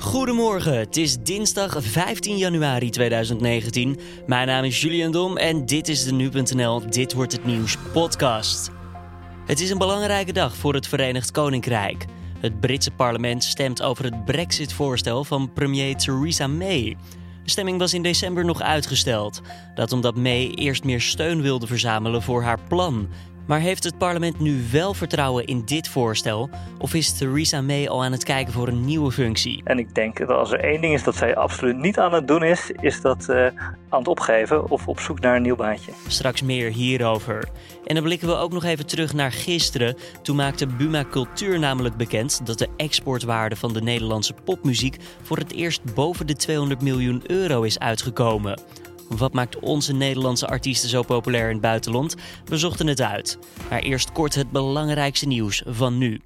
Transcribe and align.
Goedemorgen, 0.00 0.78
het 0.78 0.96
is 0.96 1.16
dinsdag 1.22 1.76
15 1.78 2.36
januari 2.36 2.90
2019. 2.90 3.98
Mijn 4.26 4.46
naam 4.46 4.64
is 4.64 4.80
Julian 4.80 5.12
Dom 5.12 5.36
en 5.36 5.66
dit 5.66 5.88
is 5.88 6.04
de 6.04 6.12
Nu.nl 6.12 6.90
Dit 6.90 7.12
Wordt 7.12 7.32
Het 7.32 7.44
Nieuws 7.44 7.76
podcast. 7.92 8.70
Het 9.46 9.60
is 9.60 9.70
een 9.70 9.78
belangrijke 9.78 10.32
dag 10.32 10.56
voor 10.56 10.74
het 10.74 10.88
Verenigd 10.88 11.30
Koninkrijk. 11.30 12.04
Het 12.40 12.60
Britse 12.60 12.90
parlement 12.90 13.44
stemt 13.44 13.82
over 13.82 14.04
het 14.04 14.24
Brexit-voorstel 14.24 15.24
van 15.24 15.52
premier 15.52 15.96
Theresa 15.96 16.46
May. 16.46 16.96
De 17.44 17.50
stemming 17.50 17.78
was 17.78 17.94
in 17.94 18.02
december 18.02 18.44
nog 18.44 18.60
uitgesteld. 18.60 19.40
Dat 19.74 19.92
omdat 19.92 20.16
May 20.16 20.50
eerst 20.54 20.84
meer 20.84 21.00
steun 21.00 21.42
wilde 21.42 21.66
verzamelen 21.66 22.22
voor 22.22 22.42
haar 22.42 22.60
plan. 22.68 23.08
Maar 23.48 23.60
heeft 23.60 23.84
het 23.84 23.98
parlement 23.98 24.40
nu 24.40 24.64
wel 24.72 24.94
vertrouwen 24.94 25.44
in 25.44 25.62
dit 25.64 25.88
voorstel? 25.88 26.50
Of 26.78 26.94
is 26.94 27.18
Theresa 27.18 27.60
May 27.60 27.88
al 27.88 28.04
aan 28.04 28.12
het 28.12 28.24
kijken 28.24 28.52
voor 28.52 28.68
een 28.68 28.84
nieuwe 28.84 29.12
functie? 29.12 29.60
En 29.64 29.78
ik 29.78 29.94
denk 29.94 30.18
dat 30.18 30.28
als 30.28 30.52
er 30.52 30.60
één 30.60 30.80
ding 30.80 30.94
is 30.94 31.02
dat 31.02 31.16
zij 31.16 31.36
absoluut 31.36 31.76
niet 31.76 31.98
aan 31.98 32.12
het 32.12 32.28
doen 32.28 32.42
is, 32.42 32.70
is 32.80 33.00
dat 33.00 33.26
uh, 33.30 33.46
aan 33.88 33.98
het 33.98 34.08
opgeven 34.08 34.70
of 34.70 34.88
op 34.88 35.00
zoek 35.00 35.20
naar 35.20 35.36
een 35.36 35.42
nieuw 35.42 35.56
baantje. 35.56 35.92
Straks 36.06 36.42
meer 36.42 36.70
hierover. 36.70 37.48
En 37.84 37.94
dan 37.94 38.04
blikken 38.04 38.28
we 38.28 38.34
ook 38.34 38.52
nog 38.52 38.64
even 38.64 38.86
terug 38.86 39.12
naar 39.12 39.32
gisteren. 39.32 39.96
Toen 40.22 40.36
maakte 40.36 40.66
Buma 40.66 41.04
Cultuur 41.10 41.58
namelijk 41.58 41.96
bekend 41.96 42.46
dat 42.46 42.58
de 42.58 42.68
exportwaarde 42.76 43.56
van 43.56 43.72
de 43.72 43.82
Nederlandse 43.82 44.34
popmuziek 44.44 44.96
voor 45.22 45.36
het 45.36 45.52
eerst 45.52 45.94
boven 45.94 46.26
de 46.26 46.34
200 46.34 46.82
miljoen 46.82 47.22
euro 47.26 47.62
is 47.62 47.78
uitgekomen. 47.78 48.60
Wat 49.08 49.32
maakt 49.32 49.58
onze 49.58 49.92
Nederlandse 49.92 50.46
artiesten 50.46 50.88
zo 50.88 51.02
populair 51.02 51.46
in 51.46 51.52
het 51.52 51.60
buitenland? 51.60 52.14
We 52.44 52.56
zochten 52.56 52.86
het 52.86 53.00
uit. 53.00 53.38
Maar 53.70 53.80
eerst 53.80 54.12
kort 54.12 54.34
het 54.34 54.50
belangrijkste 54.50 55.26
nieuws 55.26 55.62
van 55.66 55.98
nu. 55.98 56.20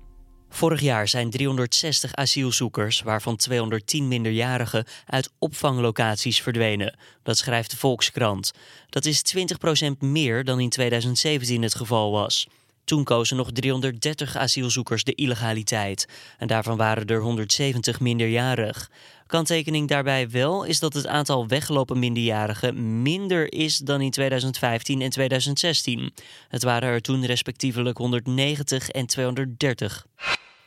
Vorig 0.48 0.80
jaar 0.80 1.08
zijn 1.08 1.30
360 1.30 2.14
asielzoekers, 2.14 3.02
waarvan 3.02 3.36
210 3.36 4.08
minderjarigen, 4.08 4.84
uit 5.06 5.30
opvanglocaties 5.38 6.42
verdwenen. 6.42 6.96
Dat 7.22 7.38
schrijft 7.38 7.70
de 7.70 7.77
Volkskrant. 7.77 8.53
Dat 8.88 9.05
is 9.05 9.22
20% 9.36 9.98
meer 9.98 10.44
dan 10.44 10.60
in 10.60 10.69
2017 10.69 11.62
het 11.62 11.75
geval 11.75 12.10
was. 12.12 12.48
Toen 12.84 13.05
kozen 13.05 13.36
nog 13.36 13.52
330 13.52 14.36
asielzoekers 14.36 15.05
de 15.05 15.14
illegaliteit. 15.14 16.08
En 16.38 16.47
daarvan 16.47 16.77
waren 16.77 17.06
er 17.06 17.20
170 17.20 18.00
minderjarig. 18.00 18.91
Kanttekening 19.27 19.88
daarbij 19.88 20.30
wel 20.30 20.64
is 20.64 20.78
dat 20.78 20.94
het 20.94 21.06
aantal 21.06 21.47
weggelopen 21.47 21.98
minderjarigen 21.98 23.03
minder 23.03 23.53
is 23.53 23.78
dan 23.78 24.00
in 24.00 24.10
2015 24.10 25.00
en 25.00 25.10
2016. 25.10 26.14
Het 26.48 26.62
waren 26.62 26.88
er 26.88 27.00
toen 27.00 27.27
respectievelijk 27.27 27.98
190 27.98 28.88
en 28.88 29.06
230. 29.06 30.06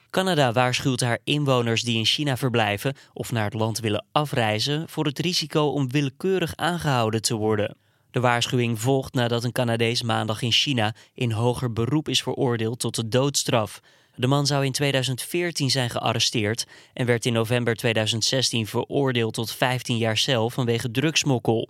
Canada 0.10 0.52
waarschuwt 0.52 1.02
haar 1.02 1.20
inwoners 1.24 1.82
die 1.82 1.98
in 1.98 2.06
China 2.06 2.38
verblijven 2.38 2.96
of 3.14 3.32
naar 3.32 3.44
het 3.44 3.54
land 3.54 3.80
willen 3.80 4.06
afreizen 4.12 4.90
voor 4.90 5.06
het 5.06 5.20
risico 5.20 5.66
om 5.66 5.92
willekeurig 5.92 6.56
aangehouden 6.56 7.22
te 7.22 7.36
worden. 7.36 7.78
De 8.16 8.22
waarschuwing 8.22 8.80
volgt 8.80 9.14
nadat 9.14 9.44
een 9.44 9.52
Canadees 9.52 10.02
maandag 10.02 10.42
in 10.42 10.52
China 10.52 10.96
in 11.14 11.32
hoger 11.32 11.74
beroep 11.74 12.10
is 12.10 12.22
veroordeeld 12.22 12.80
tot 12.80 12.96
de 12.96 13.08
doodstraf. 13.08 13.82
De 14.16 14.28
man 14.28 14.46
zou 14.46 14.66
in 14.66 14.72
2014 14.72 15.70
zijn 15.70 15.90
gearresteerd 15.90 16.66
en 16.94 17.06
werd 17.06 17.26
in 17.26 17.34
november 17.34 17.76
2016 17.76 18.68
veroordeeld 18.68 19.34
tot 19.34 19.52
15 19.52 19.98
jaar 19.98 20.18
cel 20.18 20.50
vanwege 20.50 20.92
drugsmokkel. 20.92 21.70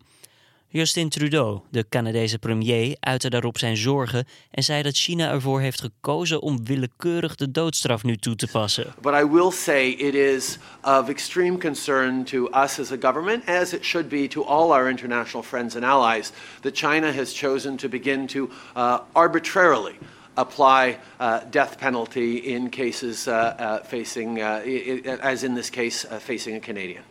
Justin 0.76 1.10
Trudeau, 1.10 1.62
de 1.70 1.86
Canadese 1.90 2.40
premier, 2.40 2.96
uitte 3.00 3.30
daarop 3.30 3.58
zijn 3.58 3.78
zorgen 3.78 4.26
en 4.52 4.64
zei 4.64 4.82
dat 4.82 4.96
China 4.96 5.32
ervoor 5.32 5.62
heeft 5.62 5.82
gekozen 5.82 6.42
om 6.42 6.66
willekeurig 6.66 7.36
de 7.36 7.52
doodstraf 7.52 8.04
nu 8.04 8.18
toe 8.18 8.36
te 8.36 8.48
passen. 8.48 8.94
But 9.02 9.14
I 9.14 9.26
will 9.26 9.52
say 9.52 9.90
it 9.90 10.14
is 10.14 10.58
of 10.84 11.10
extreme 11.10 11.58
concern 11.58 12.24
to 12.24 12.46
us 12.46 12.80
as 12.80 12.92
a 12.92 12.98
government, 13.00 13.46
as 13.50 13.74
it 13.74 13.84
should 13.86 14.10
be 14.10 14.28
to 14.28 14.44
all 14.44 14.72
our 14.72 14.90
international 14.90 15.44
friends 15.44 15.76
and 15.76 15.84
allies, 15.84 16.32
that 16.62 16.76
China 16.76 17.12
has 17.12 17.34
chosen 17.34 17.76
to 17.76 17.88
begin 17.88 18.28
to 18.28 18.50
uh, 18.76 18.98
arbitrarily 19.12 19.96
apply 20.34 20.98
uh, 21.20 21.40
death 21.50 21.78
penalty 21.78 22.36
in 22.36 22.70
cases 22.70 23.28
uh, 23.28 23.34
uh 23.34 23.84
facing, 23.84 24.42
uh, 24.42 25.22
as 25.22 25.44
in 25.44 25.54
this 25.54 25.70
case, 25.70 26.08
facing 26.20 26.56
a 26.56 26.60
Canadian. 26.60 27.04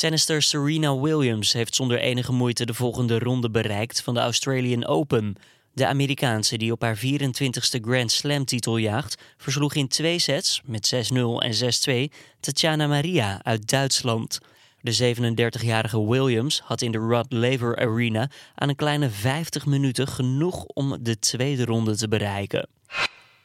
Tennister 0.00 0.42
Serena 0.42 0.98
Williams 0.98 1.52
heeft 1.52 1.74
zonder 1.74 1.98
enige 1.98 2.32
moeite 2.32 2.66
de 2.66 2.74
volgende 2.74 3.18
ronde 3.18 3.50
bereikt 3.50 4.02
van 4.02 4.14
de 4.14 4.20
Australian 4.20 4.86
Open. 4.86 5.34
De 5.72 5.86
Amerikaanse, 5.86 6.58
die 6.58 6.72
op 6.72 6.82
haar 6.82 6.96
24ste 6.98 7.80
Grand 7.80 8.12
Slam 8.12 8.44
titel 8.44 8.76
jaagt, 8.76 9.22
versloeg 9.36 9.74
in 9.74 9.88
twee 9.88 10.18
sets 10.18 10.62
met 10.64 10.94
6-0 10.94 11.16
en 11.38 12.08
6-2 12.10 12.14
Tatjana 12.40 12.86
Maria 12.86 13.40
uit 13.42 13.68
Duitsland. 13.68 14.38
De 14.80 15.14
37-jarige 15.14 16.06
Williams 16.08 16.60
had 16.60 16.82
in 16.82 16.92
de 16.92 16.98
Rod 16.98 17.32
Laver 17.32 17.76
Arena 17.76 18.30
aan 18.54 18.68
een 18.68 18.76
kleine 18.76 19.10
50 19.10 19.66
minuten 19.66 20.08
genoeg 20.08 20.64
om 20.64 20.96
de 21.00 21.18
tweede 21.18 21.64
ronde 21.64 21.96
te 21.96 22.08
bereiken. 22.08 22.68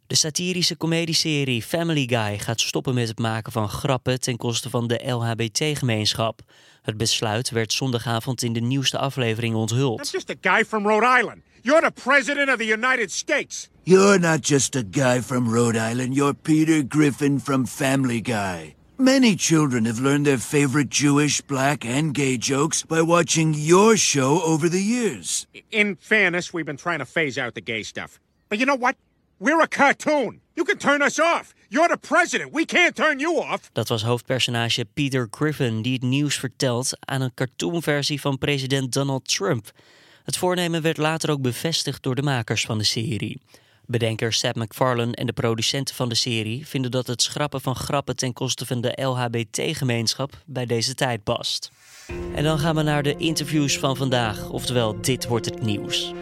De 0.07 0.15
satirische 0.15 0.77
comedieserie 0.77 1.63
Family 1.63 2.07
Guy 2.07 2.39
gaat 2.39 2.59
stoppen 2.61 2.93
met 2.93 3.07
het 3.07 3.19
maken 3.19 3.51
van 3.51 3.69
grappen 3.69 4.19
ten 4.19 4.37
koste 4.37 4.69
van 4.69 4.87
de 4.87 5.11
LHBT-gemeenschap. 5.11 6.41
Het 6.81 6.97
besluit 6.97 7.49
werd 7.49 7.73
zondagavond 7.73 8.43
in 8.43 8.53
de 8.53 8.59
nieuwste 8.59 8.97
aflevering 8.97 9.55
onthuld. 9.55 9.97
That's 9.97 10.11
just 10.11 10.29
a 10.29 10.35
guy 10.41 10.65
from 10.65 10.87
Rhode 10.87 11.19
Island. 11.19 11.41
You're 11.61 11.81
the 11.81 12.01
president 12.01 12.49
of 12.49 12.57
the 12.57 12.65
United 12.65 13.11
States. 13.11 13.69
You're 13.83 14.19
not 14.19 14.47
just 14.47 14.75
a 14.75 14.83
guy 14.91 15.21
from 15.21 15.53
Rhode 15.53 15.91
Island. 15.91 16.15
You're 16.15 16.35
Peter 16.35 16.87
Griffin 16.87 17.39
from 17.39 17.65
Family 17.65 18.21
Guy. 18.21 18.75
Many 18.97 19.35
children 19.35 19.85
have 19.85 19.99
learned 19.99 20.25
their 20.25 20.39
favorite 20.39 20.89
Jewish, 20.89 21.41
black, 21.41 21.83
and 21.83 22.13
gay 22.13 22.37
jokes 22.37 22.83
by 22.83 23.01
watching 23.01 23.55
your 23.55 23.97
show 23.97 24.41
over 24.43 24.69
the 24.69 24.83
years. 24.83 25.47
In 25.71 25.95
fairness, 25.95 26.53
we've 26.53 26.65
been 26.65 26.77
trying 26.77 26.99
to 26.99 27.05
phase 27.05 27.41
out 27.41 27.53
the 27.53 27.61
gay 27.61 27.83
stuff. 27.83 28.19
But 28.49 28.59
you 28.59 28.65
know 28.65 28.77
what? 28.77 28.95
We're 29.45 29.61
a 29.61 29.67
cartoon. 29.67 30.41
You 30.53 30.65
can 30.65 30.77
turn 30.77 31.01
us 31.01 31.19
off. 31.19 31.53
You're 31.69 31.87
the 31.87 32.07
president. 32.07 32.53
We 32.53 32.65
can't 32.65 32.95
turn 32.95 33.19
you 33.19 33.37
off. 33.37 33.69
Dat 33.73 33.87
was 33.87 34.03
hoofdpersonage 34.03 34.85
Peter 34.93 35.27
Griffin 35.31 35.81
die 35.81 35.93
het 35.93 36.01
nieuws 36.01 36.35
vertelt 36.35 36.97
aan 36.99 37.21
een 37.21 37.33
cartoonversie 37.33 38.21
van 38.21 38.37
president 38.37 38.93
Donald 38.93 39.27
Trump. 39.27 39.71
Het 40.23 40.37
voornemen 40.37 40.81
werd 40.81 40.97
later 40.97 41.29
ook 41.29 41.41
bevestigd 41.41 42.03
door 42.03 42.15
de 42.15 42.21
makers 42.21 42.65
van 42.65 42.77
de 42.77 42.83
serie. 42.83 43.41
Bedenker 43.85 44.33
Seth 44.33 44.55
MacFarlane 44.55 45.15
en 45.15 45.25
de 45.25 45.33
producenten 45.33 45.95
van 45.95 46.09
de 46.09 46.15
serie 46.15 46.67
vinden 46.67 46.91
dat 46.91 47.07
het 47.07 47.21
schrappen 47.21 47.61
van 47.61 47.75
grappen 47.75 48.15
ten 48.15 48.33
koste 48.33 48.65
van 48.65 48.81
de 48.81 49.01
LHBT-gemeenschap 49.01 50.43
bij 50.45 50.65
deze 50.65 50.95
tijd 50.95 51.23
past. 51.23 51.71
En 52.35 52.43
dan 52.43 52.59
gaan 52.59 52.75
we 52.75 52.81
naar 52.81 53.03
de 53.03 53.15
interviews 53.17 53.79
van 53.79 53.95
vandaag, 53.95 54.49
oftewel 54.49 55.01
dit 55.01 55.27
wordt 55.27 55.45
het 55.45 55.61
nieuws. 55.61 56.13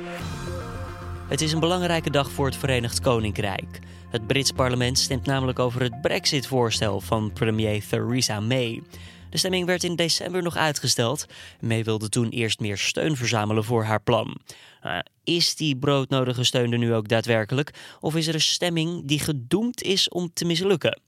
Het 1.28 1.41
is 1.41 1.51
een 1.51 1.59
belangrijke 1.59 2.09
dag 2.09 2.31
voor 2.31 2.45
het 2.45 2.56
Verenigd 2.56 3.00
Koninkrijk. 3.00 3.79
Het 4.09 4.28
Brits 4.28 4.51
parlement 4.51 5.00
stemt 5.00 5.25
namelijk 5.25 5.59
over 5.59 5.81
het 5.81 6.01
Brexit-voorstel 6.01 7.01
van 7.01 7.34
premier 7.34 7.84
Theresa 7.88 8.39
May. 8.39 8.81
De 9.29 9.38
stemming 9.38 9.66
werd 9.66 9.83
in 9.83 9.95
december 9.95 10.44
nog 10.44 10.56
uitgesteld. 10.56 11.25
May 11.59 11.83
wilde 11.83 12.09
toen 12.09 12.29
eerst 12.29 12.59
meer 12.59 12.78
steun 12.78 13.16
verzamelen 13.16 13.63
voor 13.63 13.83
haar 13.83 14.01
plan. 14.01 14.38
Nou, 14.81 15.03
is 15.23 15.56
die 15.56 15.78
broodnodige 15.78 16.44
steun 16.44 16.72
er 16.72 16.78
nu 16.78 16.94
ook 16.94 17.07
daadwerkelijk? 17.07 17.73
Of 18.00 18.16
is 18.16 18.28
er 18.28 18.33
een 18.33 18.41
stemming 18.41 19.01
die 19.06 19.19
gedoemd 19.19 19.81
is 19.81 20.09
om 20.09 20.29
te 20.33 20.45
mislukken? 20.45 21.01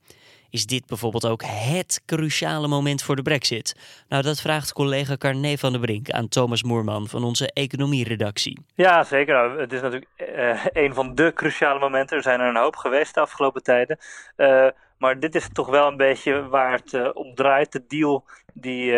Is 0.56 0.66
dit 0.66 0.86
bijvoorbeeld 0.86 1.28
ook 1.28 1.42
het 1.46 2.02
cruciale 2.06 2.68
moment 2.68 3.04
voor 3.04 3.16
de 3.16 3.22
Brexit? 3.22 3.76
Nou, 4.10 4.24
dat 4.24 4.42
vraagt 4.42 4.74
collega 4.74 5.18
Carne 5.18 5.58
van 5.58 5.72
der 5.72 5.82
Brink 5.82 6.10
aan 6.10 6.28
Thomas 6.28 6.64
Moerman 6.64 7.08
van 7.08 7.24
onze 7.24 7.52
economieredactie. 7.54 8.60
Ja, 8.76 9.04
zeker. 9.04 9.34
Nou, 9.34 9.60
het 9.60 9.74
is 9.74 9.82
natuurlijk 9.82 10.12
uh, 10.18 10.66
een 10.84 10.94
van 10.94 11.16
de 11.16 11.32
cruciale 11.34 11.80
momenten. 11.80 12.18
Er 12.18 12.24
zijn 12.24 12.40
er 12.40 12.48
een 12.48 12.56
hoop 12.62 12.76
geweest 12.76 13.14
de 13.14 13.20
afgelopen 13.20 13.64
tijden. 13.64 13.98
Uh, 14.38 14.68
maar 14.98 15.20
dit 15.20 15.36
is 15.36 15.50
toch 15.54 15.68
wel 15.68 15.88
een 15.88 15.98
beetje 15.98 16.48
waar 16.48 16.72
het 16.72 16.94
uh, 16.94 17.10
om 17.14 17.36
draait. 17.36 17.72
De 17.72 17.84
deal 17.88 18.26
die 18.54 18.92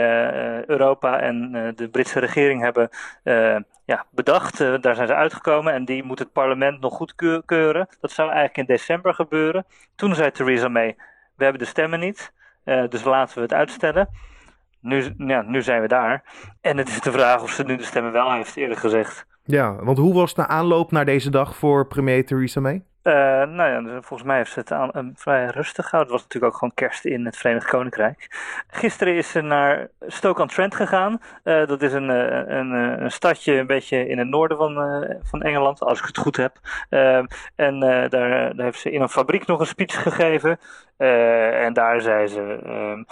Europa 0.65 1.19
en 1.19 1.51
de 1.75 1.89
Britse 1.89 2.19
regering 2.19 2.61
hebben 2.61 2.89
ja, 3.85 4.05
bedacht. 4.11 4.57
daar 4.57 4.95
zijn 4.95 5.07
ze 5.07 5.13
uitgekomen 5.13 5.73
en 5.73 5.85
die 5.85 6.03
moet 6.03 6.19
het 6.19 6.31
parlement 6.31 6.79
nog 6.79 6.93
goedkeuren. 6.93 7.87
Dat 8.01 8.11
zou 8.11 8.27
eigenlijk 8.27 8.57
in 8.57 8.75
december 8.75 9.13
gebeuren. 9.13 9.65
Toen 9.95 10.15
zei 10.15 10.31
Theresa 10.31 10.67
May, 10.67 10.95
we 11.37 11.43
hebben 11.43 11.61
de 11.61 11.67
stemmen 11.67 11.99
niet, 11.99 12.33
dus 12.63 13.03
laten 13.03 13.35
we 13.35 13.41
het 13.41 13.53
uitstellen. 13.53 14.09
Nu, 14.79 15.13
ja, 15.17 15.41
nu 15.41 15.61
zijn 15.61 15.81
we 15.81 15.87
daar. 15.87 16.23
En 16.61 16.77
het 16.77 16.87
is 16.87 17.01
de 17.01 17.11
vraag 17.11 17.41
of 17.41 17.51
ze 17.51 17.63
nu 17.63 17.77
de 17.77 17.83
stemmen 17.83 18.11
wel 18.11 18.31
heeft, 18.33 18.55
eerlijk 18.55 18.79
gezegd. 18.79 19.25
Ja, 19.43 19.75
want 19.83 19.97
hoe 19.97 20.13
was 20.13 20.33
de 20.33 20.47
aanloop 20.47 20.91
naar 20.91 21.05
deze 21.05 21.29
dag 21.29 21.55
voor 21.55 21.87
premier 21.87 22.25
Theresa 22.25 22.59
May? 22.59 22.83
Uh, 23.07 23.13
nou 23.43 23.69
ja, 23.69 23.81
dus 23.81 23.91
volgens 23.91 24.23
mij 24.23 24.37
heeft 24.37 24.51
ze 24.51 24.59
het 24.59 24.71
aan, 24.71 24.89
um, 24.95 25.11
vrij 25.15 25.45
rustig 25.45 25.85
gehouden. 25.85 26.13
Het 26.13 26.21
was 26.21 26.21
natuurlijk 26.21 26.53
ook 26.53 26.59
gewoon 26.59 26.73
kerst 26.73 27.05
in 27.05 27.25
het 27.25 27.37
Verenigd 27.37 27.65
Koninkrijk. 27.65 28.27
Gisteren 28.69 29.15
is 29.15 29.31
ze 29.31 29.41
naar 29.41 29.89
Stoke-on-Trent 29.99 30.75
gegaan. 30.75 31.21
Uh, 31.43 31.67
dat 31.67 31.81
is 31.81 31.93
een, 31.93 32.09
een, 32.09 32.71
een, 33.03 33.11
stadje 33.11 33.53
een 33.53 33.67
beetje 33.67 34.07
in 34.07 34.17
het 34.17 34.27
noorden 34.27 34.57
van, 34.57 34.75
van 35.23 35.41
Engeland, 35.41 35.81
als 35.81 35.99
ik 35.99 36.05
het 36.05 36.17
goed 36.17 36.37
heb. 36.37 36.59
Ehm, 36.89 37.25
en 37.55 37.79
daar, 37.79 38.09
daar, 38.09 38.53
heeft 38.55 38.79
ze 38.79 38.91
in 38.91 39.01
een 39.01 39.09
fabriek 39.09 39.45
nog 39.45 39.59
een 39.59 39.65
speech 39.65 40.01
gegeven. 40.03 40.59
en 40.97 41.73
daar 41.73 42.01
zei 42.01 42.27
ze, 42.27 42.59
um, 42.67 43.05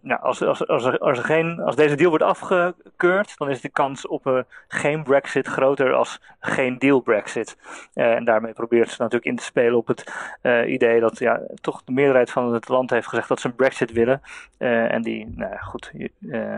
nou, 0.00 0.20
als, 0.20 0.42
als, 0.42 0.66
als, 0.66 0.98
als, 1.00 1.18
er 1.18 1.24
geen, 1.24 1.60
als 1.60 1.76
deze 1.76 1.96
deal 1.96 2.08
wordt 2.10 2.24
afgekeurd, 2.24 3.38
dan 3.38 3.50
is 3.50 3.60
de 3.60 3.68
kans 3.68 4.06
op 4.06 4.26
een 4.26 4.44
geen 4.68 5.02
brexit 5.02 5.46
groter 5.46 5.92
als 5.92 6.20
geen 6.40 6.78
deal 6.78 7.00
brexit. 7.00 7.56
en 7.94 8.24
daarmee 8.24 8.52
probeert 8.52 8.90
ze 8.90 8.96
natuurlijk 9.02 9.17
in 9.24 9.36
te 9.36 9.42
spelen 9.42 9.76
op 9.76 9.86
het 9.86 10.12
uh, 10.42 10.72
idee 10.72 11.00
dat 11.00 11.18
ja, 11.18 11.40
toch 11.60 11.82
de 11.84 11.92
meerderheid 11.92 12.30
van 12.30 12.52
het 12.52 12.68
land 12.68 12.90
heeft 12.90 13.08
gezegd 13.08 13.28
dat 13.28 13.40
ze 13.40 13.46
een 13.46 13.54
brexit 13.54 13.92
willen. 13.92 14.20
Uh, 14.58 14.92
en 14.92 15.02
die, 15.02 15.32
nou 15.36 15.50
ja, 15.50 15.58
goed, 15.58 15.92
uh, 16.20 16.54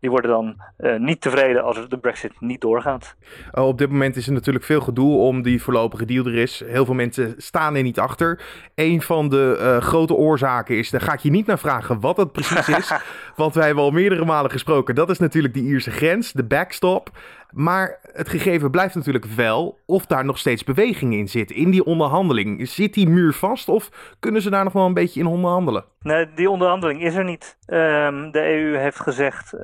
die 0.00 0.10
worden 0.10 0.30
dan 0.30 0.56
niet 0.98 1.20
tevreden 1.20 1.62
als 1.62 1.88
de 1.88 1.98
brexit 1.98 2.40
niet 2.40 2.60
doorgaat. 2.60 3.16
Oh, 3.52 3.66
op 3.66 3.78
dit 3.78 3.90
moment 3.90 4.16
is 4.16 4.26
er 4.26 4.32
natuurlijk 4.32 4.64
veel 4.64 4.80
gedoe 4.80 5.18
om 5.18 5.42
die 5.42 5.62
voorlopige 5.62 6.04
deal 6.04 6.26
er 6.26 6.34
is. 6.34 6.62
Heel 6.66 6.84
veel 6.84 6.94
mensen 6.94 7.34
staan 7.36 7.76
er 7.76 7.82
niet 7.82 7.98
achter. 7.98 8.40
Een 8.74 9.02
van 9.02 9.28
de 9.28 9.78
grote 9.80 10.14
oorzaken 10.14 10.78
is, 10.78 10.90
daar 10.90 11.00
ga 11.00 11.12
ik 11.12 11.20
je 11.20 11.30
niet 11.30 11.46
naar 11.46 11.58
vragen 11.58 12.00
wat 12.00 12.16
het 12.16 12.32
precies 12.32 12.68
is. 12.68 12.92
want 13.36 13.54
wij 13.54 13.66
hebben 13.66 13.84
al 13.84 13.90
meerdere 13.90 14.24
malen 14.24 14.50
gesproken. 14.50 14.94
Dat 14.94 15.10
is 15.10 15.18
natuurlijk 15.18 15.54
die 15.54 15.64
Ierse 15.64 15.90
grens, 15.90 16.32
de 16.32 16.44
backstop. 16.44 17.10
Maar 17.54 17.98
het 18.12 18.28
gegeven 18.28 18.70
blijft 18.70 18.94
natuurlijk 18.94 19.24
wel 19.24 19.78
of 19.86 20.06
daar 20.06 20.24
nog 20.24 20.38
steeds 20.38 20.64
beweging 20.64 21.14
in 21.14 21.28
zit. 21.28 21.50
In 21.50 21.70
die 21.70 21.84
onderhandeling. 21.84 22.68
Zit 22.68 22.94
die 22.94 23.08
muur 23.08 23.32
vast 23.32 23.68
of 23.68 24.14
kunnen 24.20 24.42
ze 24.42 24.50
daar 24.50 24.64
nog 24.64 24.72
wel 24.72 24.86
een 24.86 24.94
beetje 24.94 25.20
in 25.20 25.26
onderhandelen? 25.26 25.84
Nee, 26.00 26.32
die 26.34 26.50
onderhandeling 26.50 27.02
is 27.02 27.14
er 27.14 27.24
niet. 27.24 27.58
Um, 27.66 28.30
de 28.30 28.40
EU 28.40 28.76
heeft 28.76 29.00
gezegd, 29.00 29.54
uh, 29.54 29.62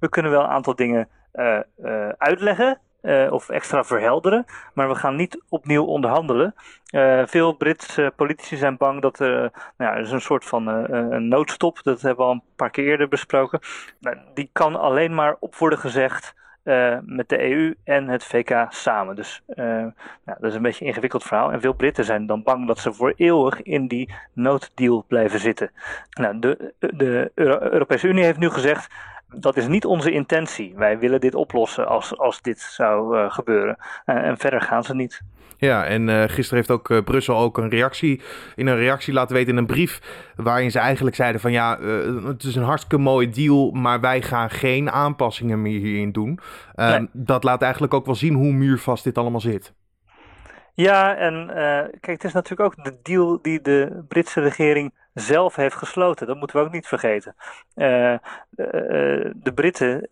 we 0.00 0.08
kunnen 0.08 0.32
wel 0.32 0.42
een 0.42 0.48
aantal 0.48 0.74
dingen 0.74 1.08
uh, 1.34 1.58
uh, 1.84 2.08
uitleggen. 2.08 2.80
of 3.30 3.48
extra 3.48 3.84
verhelderen, 3.84 4.44
maar 4.74 4.88
we 4.88 4.94
gaan 4.94 5.16
niet 5.16 5.42
opnieuw 5.48 5.84
onderhandelen. 5.84 6.54
veel 7.26 7.52
Britse 7.52 8.12
politici 8.16 8.56
zijn 8.56 8.76
bang 8.76 9.02
dat 9.02 9.18
er, 9.18 9.40
nou 9.76 9.92
ja, 9.92 9.94
is 9.94 10.10
een 10.10 10.20
soort 10.20 10.44
van 10.44 10.66
een 10.66 11.28
noodstop, 11.28 11.82
dat 11.82 12.00
hebben 12.00 12.24
we 12.24 12.30
al 12.30 12.34
een 12.34 12.42
paar 12.56 12.70
keer 12.70 12.86
eerder 12.86 13.08
besproken. 13.08 13.60
Nou, 14.00 14.16
die 14.34 14.50
kan 14.52 14.76
alleen 14.76 15.14
maar 15.14 15.36
op 15.40 15.56
worden 15.56 15.78
gezegd 15.78 16.34
uh, 16.64 16.98
met 17.02 17.28
de 17.28 17.50
EU 17.50 17.74
en 17.84 18.08
het 18.08 18.24
VK 18.24 18.66
samen. 18.68 19.16
Dus 19.16 19.42
uh, 19.48 19.56
nou, 19.56 19.92
dat 20.24 20.44
is 20.44 20.54
een 20.54 20.62
beetje 20.62 20.80
een 20.80 20.90
ingewikkeld 20.90 21.22
verhaal. 21.22 21.52
En 21.52 21.60
veel 21.60 21.72
Britten 21.72 22.04
zijn 22.04 22.26
dan 22.26 22.42
bang 22.42 22.66
dat 22.66 22.78
ze 22.78 22.92
voor 22.92 23.12
eeuwig 23.16 23.62
in 23.62 23.88
die 23.88 24.12
nooddeal 24.32 25.04
blijven 25.08 25.40
zitten. 25.40 25.70
Nou, 26.10 26.38
de, 26.38 26.74
de 26.78 27.30
Euro 27.34 27.58
Europese 27.60 28.08
Unie 28.08 28.24
heeft 28.24 28.38
nu 28.38 28.50
gezegd. 28.50 28.94
Dat 29.28 29.56
is 29.56 29.66
niet 29.66 29.84
onze 29.84 30.10
intentie. 30.10 30.74
Wij 30.76 30.98
willen 30.98 31.20
dit 31.20 31.34
oplossen 31.34 31.88
als, 31.88 32.18
als 32.18 32.42
dit 32.42 32.60
zou 32.60 33.18
uh, 33.18 33.30
gebeuren. 33.30 33.76
en 34.04 34.38
verder 34.38 34.60
gaan 34.60 34.84
ze 34.84 34.94
niet. 34.94 35.22
Ja, 35.60 35.84
en 35.84 36.08
uh, 36.08 36.22
gisteren 36.22 36.56
heeft 36.56 36.70
ook 36.70 36.88
uh, 36.88 37.02
Brussel 37.02 37.38
ook 37.38 37.58
een 37.58 37.68
reactie, 37.68 38.22
in 38.54 38.66
een 38.66 38.76
reactie 38.76 39.12
laten 39.12 39.34
weten 39.34 39.52
in 39.52 39.58
een 39.58 39.66
brief, 39.66 40.00
waarin 40.36 40.70
ze 40.70 40.78
eigenlijk 40.78 41.16
zeiden 41.16 41.40
van 41.40 41.52
ja, 41.52 41.78
uh, 41.78 42.24
het 42.24 42.42
is 42.42 42.54
een 42.54 42.62
hartstikke 42.62 42.98
mooie 42.98 43.28
deal, 43.28 43.70
maar 43.70 44.00
wij 44.00 44.22
gaan 44.22 44.50
geen 44.50 44.90
aanpassingen 44.90 45.62
meer 45.62 45.80
hierin 45.80 46.12
doen. 46.12 46.38
Nee. 46.74 47.08
Dat 47.12 47.44
laat 47.44 47.62
eigenlijk 47.62 47.94
ook 47.94 48.06
wel 48.06 48.14
zien 48.14 48.34
hoe 48.34 48.52
muurvast 48.52 49.04
dit 49.04 49.18
allemaal 49.18 49.40
zit. 49.40 49.74
Ja, 50.74 51.16
en 51.16 51.46
kijk, 52.00 52.06
het 52.06 52.24
is 52.24 52.32
natuurlijk 52.32 52.78
ook 52.78 52.84
de 52.84 52.98
deal 53.02 53.38
die 53.42 53.60
de 53.60 54.04
Britse 54.08 54.40
regering 54.40 54.94
zelf 55.14 55.56
heeft 55.56 55.74
gesloten. 55.74 56.26
Dat 56.26 56.36
moeten 56.36 56.56
we 56.56 56.66
ook 56.66 56.72
niet 56.72 56.86
vergeten. 56.86 57.34
de 59.34 59.52
Britten 59.54 60.08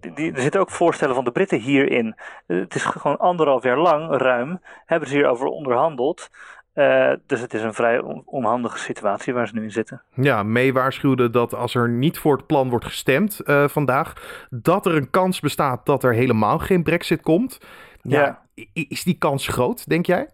die, 0.00 0.32
er 0.32 0.40
zitten 0.40 0.60
ook 0.60 0.70
voorstellen 0.70 1.14
van 1.14 1.24
de 1.24 1.30
Britten 1.30 1.58
hierin. 1.58 2.16
Het 2.46 2.74
is 2.74 2.84
gewoon 2.84 3.18
anderhalf 3.18 3.62
jaar 3.62 3.78
lang, 3.78 4.16
ruim, 4.16 4.60
hebben 4.86 5.08
ze 5.08 5.14
hierover 5.14 5.46
onderhandeld. 5.46 6.30
Uh, 6.74 7.12
dus 7.26 7.40
het 7.40 7.54
is 7.54 7.62
een 7.62 7.74
vrij 7.74 7.98
on 7.98 8.22
onhandige 8.24 8.78
situatie 8.78 9.34
waar 9.34 9.48
ze 9.48 9.54
nu 9.54 9.62
in 9.62 9.70
zitten. 9.70 10.02
Ja, 10.14 10.42
May 10.42 10.72
waarschuwde 10.72 11.30
dat 11.30 11.54
als 11.54 11.74
er 11.74 11.88
niet 11.88 12.18
voor 12.18 12.36
het 12.36 12.46
plan 12.46 12.68
wordt 12.68 12.84
gestemd 12.84 13.40
uh, 13.44 13.68
vandaag, 13.68 14.12
dat 14.50 14.86
er 14.86 14.94
een 14.94 15.10
kans 15.10 15.40
bestaat 15.40 15.86
dat 15.86 16.04
er 16.04 16.14
helemaal 16.14 16.58
geen 16.58 16.82
brexit 16.82 17.20
komt. 17.20 17.58
Ja, 18.02 18.40
ja. 18.54 18.66
Is 18.72 19.04
die 19.04 19.18
kans 19.18 19.48
groot, 19.48 19.88
denk 19.88 20.06
jij? 20.06 20.28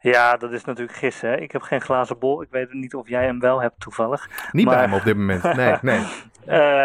Ja, 0.00 0.36
dat 0.36 0.52
is 0.52 0.64
natuurlijk 0.64 0.98
gissen. 0.98 1.28
Hè? 1.28 1.36
Ik 1.36 1.52
heb 1.52 1.62
geen 1.62 1.80
glazen 1.80 2.18
bol. 2.18 2.42
Ik 2.42 2.48
weet 2.50 2.72
niet 2.72 2.94
of 2.94 3.08
jij 3.08 3.24
hem 3.24 3.40
wel 3.40 3.60
hebt 3.60 3.80
toevallig. 3.80 4.28
Niet 4.52 4.64
maar... 4.64 4.74
bij 4.74 4.84
hem 4.84 4.94
op 4.94 5.04
dit 5.04 5.16
moment. 5.16 5.42
Nee, 5.42 5.76
nee. 5.82 5.98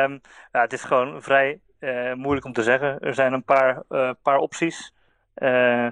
um, 0.04 0.22
ja, 0.52 0.62
het 0.62 0.74
is 0.74 0.84
gewoon 0.84 1.22
vrij 1.22 1.60
moeilijk 2.16 2.46
om 2.46 2.54
te 2.54 2.64
zeggen. 2.64 3.00
Er 3.00 3.14
zijn 3.14 3.34
een 3.34 3.44
paar, 3.44 3.84
uh, 3.90 4.10
paar 4.22 4.38
opties. 4.38 4.94
Uh, 5.36 5.86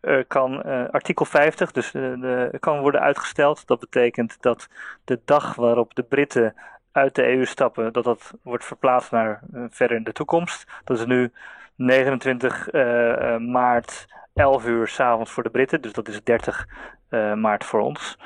er 0.00 0.24
kan 0.26 0.62
artikel 0.90 1.24
50, 1.24 1.72
dus 1.72 1.90
de, 1.90 2.56
kan 2.60 2.80
worden 2.80 3.00
uitgesteld. 3.00 3.66
Dat 3.66 3.80
betekent 3.80 4.42
dat 4.42 4.68
de 5.04 5.20
dag 5.24 5.54
waarop 5.54 5.94
de 5.94 6.02
Britten 6.02 6.54
uit 6.92 7.14
de 7.14 7.28
EU 7.28 7.44
stappen, 7.44 7.92
dat 7.92 8.04
dat 8.04 8.32
wordt 8.42 8.64
verplaatst 8.64 9.10
naar 9.10 9.40
verder 9.70 9.96
in 9.96 10.04
de 10.04 10.12
toekomst. 10.12 10.66
Dat 10.84 10.98
is 10.98 11.06
nu 11.06 11.32
29 11.74 12.72
maart, 13.38 14.06
11 14.34 14.66
uur 14.66 14.88
s'avonds 14.88 15.30
voor 15.30 15.42
de 15.42 15.50
Britten, 15.50 15.80
dus 15.80 15.92
dat 15.92 16.08
is 16.08 16.22
30 16.22 16.66
maart 17.34 17.64
voor 17.64 17.80
ons. 17.80 18.18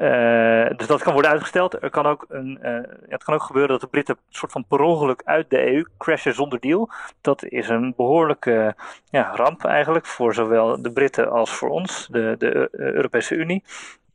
Uh, 0.00 0.68
dus 0.76 0.86
dat 0.86 1.02
kan 1.02 1.12
worden 1.12 1.30
uitgesteld. 1.30 1.82
Er 1.82 1.90
kan 1.90 2.06
ook 2.06 2.26
een, 2.28 2.58
uh, 2.62 2.80
het 3.08 3.24
kan 3.24 3.34
ook 3.34 3.42
gebeuren 3.42 3.70
dat 3.70 3.80
de 3.80 3.86
Britten 3.86 4.14
een 4.14 4.34
soort 4.34 4.52
van 4.52 4.64
per 4.64 4.80
ongeluk 4.80 5.22
uit 5.24 5.50
de 5.50 5.72
EU 5.72 5.84
crashen 5.98 6.34
zonder 6.34 6.60
deal. 6.60 6.90
Dat 7.20 7.44
is 7.44 7.68
een 7.68 7.94
behoorlijke 7.96 8.74
ja, 9.10 9.32
ramp 9.34 9.64
eigenlijk 9.64 10.06
voor 10.06 10.34
zowel 10.34 10.82
de 10.82 10.92
Britten 10.92 11.30
als 11.30 11.50
voor 11.50 11.68
ons, 11.68 12.08
de, 12.10 12.34
de 12.38 12.68
Europese 12.72 13.34
Unie. 13.34 13.64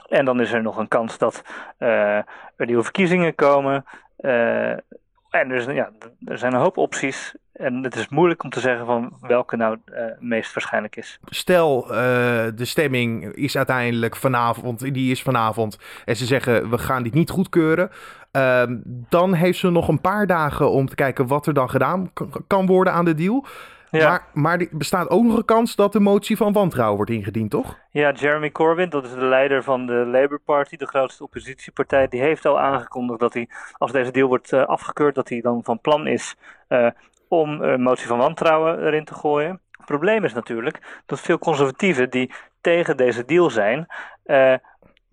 En 0.09 0.25
dan 0.25 0.41
is 0.41 0.51
er 0.51 0.62
nog 0.62 0.77
een 0.77 0.88
kans 0.88 1.18
dat 1.18 1.44
uh, 1.80 2.18
er 2.56 2.65
nieuwe 2.65 2.83
verkiezingen 2.83 3.36
komen. 3.36 3.86
En 5.33 5.51
is, 5.51 5.65
ja, 5.65 5.89
er 6.25 6.38
zijn 6.38 6.53
een 6.53 6.59
hoop 6.59 6.77
opties. 6.77 7.35
En 7.53 7.83
het 7.83 7.95
is 7.95 8.09
moeilijk 8.09 8.44
om 8.44 8.50
te 8.50 8.59
zeggen 8.59 8.85
van 8.85 9.18
welke 9.21 9.56
nou 9.56 9.77
uh, 9.85 10.03
meest 10.19 10.53
waarschijnlijk 10.53 10.95
is. 10.95 11.19
Stel, 11.25 11.83
uh, 11.83 11.95
de 12.56 12.65
stemming 12.65 13.24
is 13.35 13.57
uiteindelijk 13.57 14.15
vanavond, 14.15 14.94
die 14.94 15.12
is 15.12 15.21
vanavond. 15.21 15.77
En 16.06 16.15
ze 16.15 16.25
zeggen, 16.25 16.69
we 16.69 16.77
gaan 16.77 17.03
dit 17.03 17.13
niet 17.13 17.30
goedkeuren. 17.30 17.89
Uh, 18.31 18.63
dan 19.09 19.33
heeft 19.33 19.59
ze 19.59 19.69
nog 19.69 19.88
een 19.88 20.01
paar 20.01 20.27
dagen 20.27 20.71
om 20.71 20.88
te 20.88 20.95
kijken 20.95 21.27
wat 21.27 21.47
er 21.47 21.53
dan 21.53 21.69
gedaan 21.69 22.12
kan 22.47 22.65
worden 22.65 22.94
aan 22.94 23.06
de 23.06 23.15
deal. 23.15 23.45
Ja. 24.00 24.10
Maar, 24.10 24.24
maar 24.34 24.60
er 24.60 24.68
bestaat 24.72 25.10
ook 25.10 25.24
nog 25.24 25.38
een 25.38 25.45
kans 25.45 25.75
dat 25.75 25.94
de 25.94 26.00
motie 26.00 26.38
van 26.38 26.54
wantrouwen 26.54 26.95
wordt 26.95 27.12
ingediend, 27.12 27.51
toch? 27.51 27.80
Ja, 27.90 28.12
Jeremy 28.12 28.51
Corbyn, 28.51 28.90
dat 28.90 29.06
is 29.06 29.13
de 29.13 29.25
leider 29.25 29.63
van 29.63 29.86
de 29.86 29.94
Labour 29.94 30.40
Party, 30.40 30.75
de 30.75 30.88
grootste 30.88 31.24
oppositiepartij, 31.24 32.07
die 32.07 32.22
heeft 32.22 32.45
al 32.45 32.60
aangekondigd 32.60 33.19
dat 33.19 33.34
hij, 33.34 33.50
als 33.78 33.92
deze 33.92 34.12
deal 34.12 34.28
wordt 34.28 34.51
uh, 34.51 34.66
afgekeurd, 34.66 35.16
dat 35.16 35.30
hij 35.30 35.42
dan 35.42 35.63
van 35.63 35.79
plan 35.79 36.08
is 36.08 36.36
uh, 36.70 36.88
om 37.27 37.62
een 37.62 37.82
motie 37.82 38.08
van 38.08 38.17
wantrouwen 38.17 38.86
erin 38.86 39.06
te 39.06 39.13
gooien. 39.13 39.62
Het 39.72 39.86
probleem 39.86 40.24
is 40.24 40.34
natuurlijk 40.34 41.01
dat 41.06 41.20
veel 41.20 41.38
conservatieven 41.38 42.10
die 42.10 42.32
tegen 42.62 42.98
deze 42.98 43.25
deal 43.25 43.50
zijn, 43.50 43.88
uh, 44.25 44.53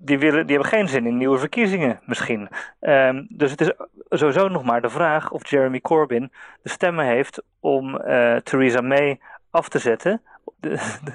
die, 0.03 0.19
willen, 0.19 0.47
die 0.47 0.57
hebben 0.57 0.79
geen 0.79 0.89
zin 0.89 1.07
in 1.07 1.17
nieuwe 1.17 1.39
verkiezingen 1.39 2.01
misschien. 2.05 2.49
Um, 2.81 3.27
dus 3.29 3.51
het 3.51 3.61
is 3.61 3.73
sowieso 4.09 4.49
nog 4.49 4.63
maar 4.63 4.83
de 4.83 4.91
vraag 4.91 5.31
of 5.31 5.51
Jeremy 5.51 5.81
Corbyn 5.81 6.33
de 6.63 6.69
stemmen 6.69 7.05
heeft 7.07 7.43
om 7.61 7.95
uh, 7.95 8.37
Theresa 8.37 8.81
May 8.81 9.21
af 9.51 9.69
te 9.69 9.79
zetten. 9.79 10.23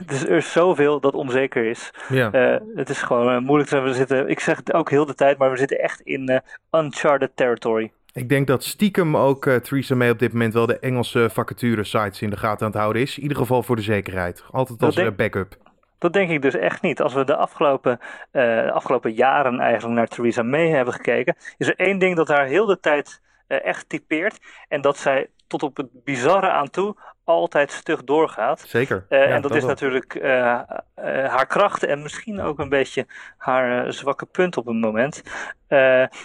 Dus 0.05 0.23
er 0.23 0.35
is 0.35 0.51
zoveel 0.51 0.99
dat 0.99 1.13
onzeker 1.13 1.65
is. 1.65 1.93
Ja. 2.09 2.33
Uh, 2.33 2.57
het 2.75 2.89
is 2.89 3.01
gewoon 3.01 3.43
moeilijk. 3.43 3.69
We 3.69 3.93
zitten, 3.93 4.29
ik 4.29 4.39
zeg 4.39 4.57
het 4.57 4.73
ook 4.73 4.89
heel 4.89 5.05
de 5.05 5.15
tijd, 5.15 5.37
maar 5.37 5.51
we 5.51 5.57
zitten 5.57 5.79
echt 5.79 6.01
in 6.01 6.41
uncharted 6.71 7.31
territory. 7.35 7.91
Ik 8.13 8.29
denk 8.29 8.47
dat 8.47 8.63
stiekem 8.63 9.17
ook 9.17 9.45
uh, 9.45 9.55
Theresa 9.55 9.95
May 9.95 10.09
op 10.09 10.19
dit 10.19 10.33
moment 10.33 10.53
wel 10.53 10.65
de 10.65 10.79
Engelse 10.79 11.29
vacature-sites 11.31 12.21
in 12.21 12.29
de 12.29 12.37
gaten 12.37 12.65
aan 12.65 12.71
het 12.71 12.81
houden 12.81 13.01
is. 13.01 13.15
In 13.15 13.21
ieder 13.21 13.37
geval 13.37 13.63
voor 13.63 13.75
de 13.75 13.81
zekerheid. 13.81 14.43
Altijd 14.51 14.83
als 14.83 14.95
denk, 14.95 15.15
backup. 15.15 15.57
Dat 15.97 16.13
denk 16.13 16.29
ik 16.29 16.41
dus 16.41 16.55
echt 16.55 16.81
niet. 16.81 17.01
Als 17.01 17.13
we 17.13 17.23
de 17.23 17.35
afgelopen, 17.35 17.99
uh, 18.31 18.71
afgelopen 18.71 19.13
jaren 19.13 19.59
eigenlijk 19.59 19.95
naar 19.95 20.07
Theresa 20.07 20.43
May 20.43 20.69
hebben 20.69 20.93
gekeken, 20.93 21.35
is 21.57 21.67
er 21.67 21.75
één 21.75 21.99
ding 21.99 22.15
dat 22.15 22.27
haar 22.27 22.45
heel 22.45 22.65
de 22.65 22.79
tijd 22.79 23.21
uh, 23.47 23.65
echt 23.65 23.89
typeert. 23.89 24.39
En 24.67 24.81
dat 24.81 24.97
zij 24.97 25.29
tot 25.47 25.63
op 25.63 25.77
het 25.77 26.03
bizarre 26.03 26.49
aan 26.49 26.69
toe 26.69 26.95
altijd 27.25 27.71
stug 27.71 28.03
doorgaat. 28.03 28.63
Zeker. 28.67 29.05
Uh, 29.09 29.19
ja, 29.19 29.25
en 29.25 29.41
dat, 29.41 29.41
dat 29.41 29.51
is 29.51 29.59
wel. 29.59 29.69
natuurlijk 29.69 30.15
uh, 30.15 30.23
uh, 30.23 30.61
haar 31.05 31.47
kracht 31.47 31.83
en 31.83 32.01
misschien 32.01 32.41
ook 32.41 32.59
een 32.59 32.69
beetje 32.69 33.05
haar 33.37 33.93
zwakke 33.93 34.25
punt 34.25 34.57
op 34.57 34.67
een 34.67 34.79
moment. 34.79 35.23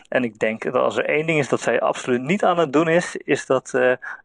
en 0.08 0.24
ik 0.24 0.38
denk 0.38 0.62
dat 0.62 0.74
als 0.74 0.96
er 0.96 1.04
één 1.04 1.26
ding 1.26 1.38
is 1.38 1.48
dat 1.48 1.60
zij 1.60 1.80
absoluut 1.80 2.22
niet 2.22 2.44
aan 2.44 2.58
het 2.58 2.72
doen 2.72 2.88
is, 2.88 3.16
is 3.16 3.46
dat 3.46 3.74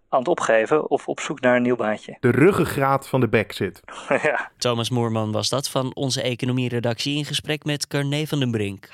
aan 0.09 0.19
het 0.19 0.27
opgeven 0.27 0.89
of 0.89 1.07
op 1.07 1.19
zoek 1.19 1.39
naar 1.39 1.55
een 1.55 1.61
nieuw 1.61 1.75
baantje. 1.75 2.17
De 2.19 2.31
ruggengraat 2.31 3.07
van 3.07 3.19
de 3.19 3.29
Brexit. 3.29 3.81
ja. 4.23 4.51
Thomas 4.57 4.89
Moerman 4.89 5.31
was 5.31 5.49
dat 5.49 5.69
van 5.69 5.91
onze 5.93 6.21
economieredactie 6.21 7.17
in 7.17 7.25
gesprek 7.25 7.63
met 7.63 7.87
Carne 7.87 8.27
van 8.27 8.39
den 8.39 8.51
Brink. 8.51 8.89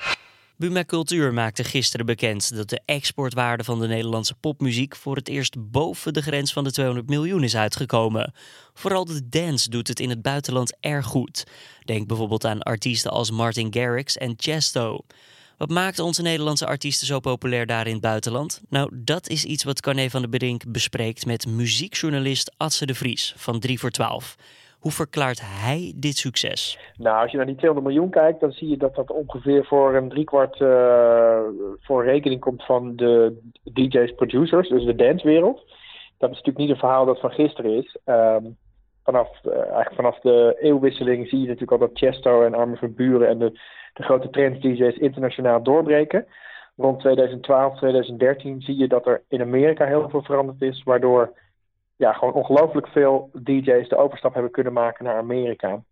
Buma 0.62 0.84
Cultuur 0.84 1.32
maakte 1.32 1.64
gisteren 1.64 2.06
bekend 2.06 2.56
dat 2.56 2.68
de 2.68 2.80
exportwaarde 2.84 3.64
van 3.64 3.80
de 3.80 3.86
Nederlandse 3.86 4.34
popmuziek 4.34 4.96
voor 4.96 5.16
het 5.16 5.28
eerst 5.28 5.70
boven 5.70 6.12
de 6.12 6.22
grens 6.22 6.52
van 6.52 6.64
de 6.64 6.72
200 6.72 7.08
miljoen 7.08 7.42
is 7.42 7.56
uitgekomen. 7.56 8.32
Vooral 8.74 9.04
de 9.04 9.28
dance 9.28 9.70
doet 9.70 9.88
het 9.88 10.00
in 10.00 10.08
het 10.08 10.22
buitenland 10.22 10.76
erg 10.80 11.06
goed. 11.06 11.44
Denk 11.84 12.06
bijvoorbeeld 12.06 12.44
aan 12.44 12.62
artiesten 12.62 13.10
als 13.10 13.30
Martin 13.30 13.72
Garrix 13.74 14.16
en 14.16 14.34
Chesto. 14.36 15.00
Wat 15.58 15.70
maakt 15.70 15.98
onze 15.98 16.22
Nederlandse 16.22 16.66
artiesten 16.66 17.06
zo 17.06 17.20
populair 17.20 17.66
daar 17.66 17.86
in 17.86 17.92
het 17.92 18.02
buitenland? 18.02 18.60
Nou, 18.68 18.90
dat 18.94 19.28
is 19.28 19.44
iets 19.44 19.64
wat 19.64 19.80
Carne 19.80 20.10
van 20.10 20.20
der 20.20 20.30
Brink 20.30 20.72
bespreekt 20.72 21.26
met 21.26 21.46
muziekjournalist 21.46 22.52
Atse 22.56 22.86
de 22.86 22.94
Vries 22.94 23.34
van 23.36 23.60
3 23.60 23.78
voor 23.78 23.90
12. 23.90 24.36
Hoe 24.82 24.92
verklaart 24.92 25.40
hij 25.44 25.92
dit 25.96 26.16
succes? 26.16 26.78
Nou, 26.96 27.22
als 27.22 27.30
je 27.30 27.36
naar 27.36 27.46
die 27.46 27.56
200 27.56 27.86
miljoen 27.86 28.10
kijkt, 28.10 28.40
dan 28.40 28.52
zie 28.52 28.68
je 28.68 28.76
dat 28.76 28.94
dat 28.94 29.10
ongeveer 29.10 29.64
voor 29.64 29.94
een 29.94 30.08
driekwart 30.08 30.60
uh, 30.60 31.40
voor 31.80 32.04
rekening 32.04 32.40
komt 32.40 32.64
van 32.64 32.96
de 32.96 33.40
DJ's, 33.72 34.14
producers, 34.14 34.68
dus 34.68 34.84
de 34.84 34.94
dancewereld. 34.94 35.58
Dat 36.18 36.30
is 36.30 36.36
natuurlijk 36.36 36.58
niet 36.58 36.70
een 36.70 36.76
verhaal 36.76 37.04
dat 37.04 37.20
van 37.20 37.30
gisteren 37.30 37.76
is. 37.76 37.98
Um, 38.04 38.56
vanaf, 39.04 39.28
uh, 39.44 39.52
eigenlijk 39.52 39.94
vanaf 39.94 40.20
de 40.20 40.56
eeuwwisseling 40.60 41.28
zie 41.28 41.40
je 41.40 41.46
natuurlijk 41.46 41.72
al 41.72 41.88
dat 41.88 41.98
Chesto 41.98 42.42
en 42.42 42.54
Armin 42.54 42.76
van 42.76 42.94
Buren 42.94 43.28
en 43.28 43.38
de, 43.38 43.50
de 43.92 44.02
grote 44.02 44.30
trends 44.30 44.60
DJ's 44.60 44.96
internationaal 44.96 45.62
doorbreken. 45.62 46.26
Rond 46.76 47.00
2012, 47.00 47.76
2013 47.76 48.60
zie 48.60 48.76
je 48.76 48.88
dat 48.88 49.06
er 49.06 49.22
in 49.28 49.40
Amerika 49.40 49.86
heel 49.86 50.08
veel 50.08 50.22
veranderd 50.22 50.62
is, 50.62 50.82
waardoor 50.82 51.40
ja, 51.96 52.12
gewoon 52.12 52.34
ongelooflijk 52.34 52.86
veel 52.88 53.30
DJ's 53.32 53.88
de 53.88 53.96
overstap 53.96 54.32
hebben 54.32 54.52
kunnen 54.52 54.72
maken 54.72 55.04
naar 55.04 55.16
Amerika. 55.16 55.82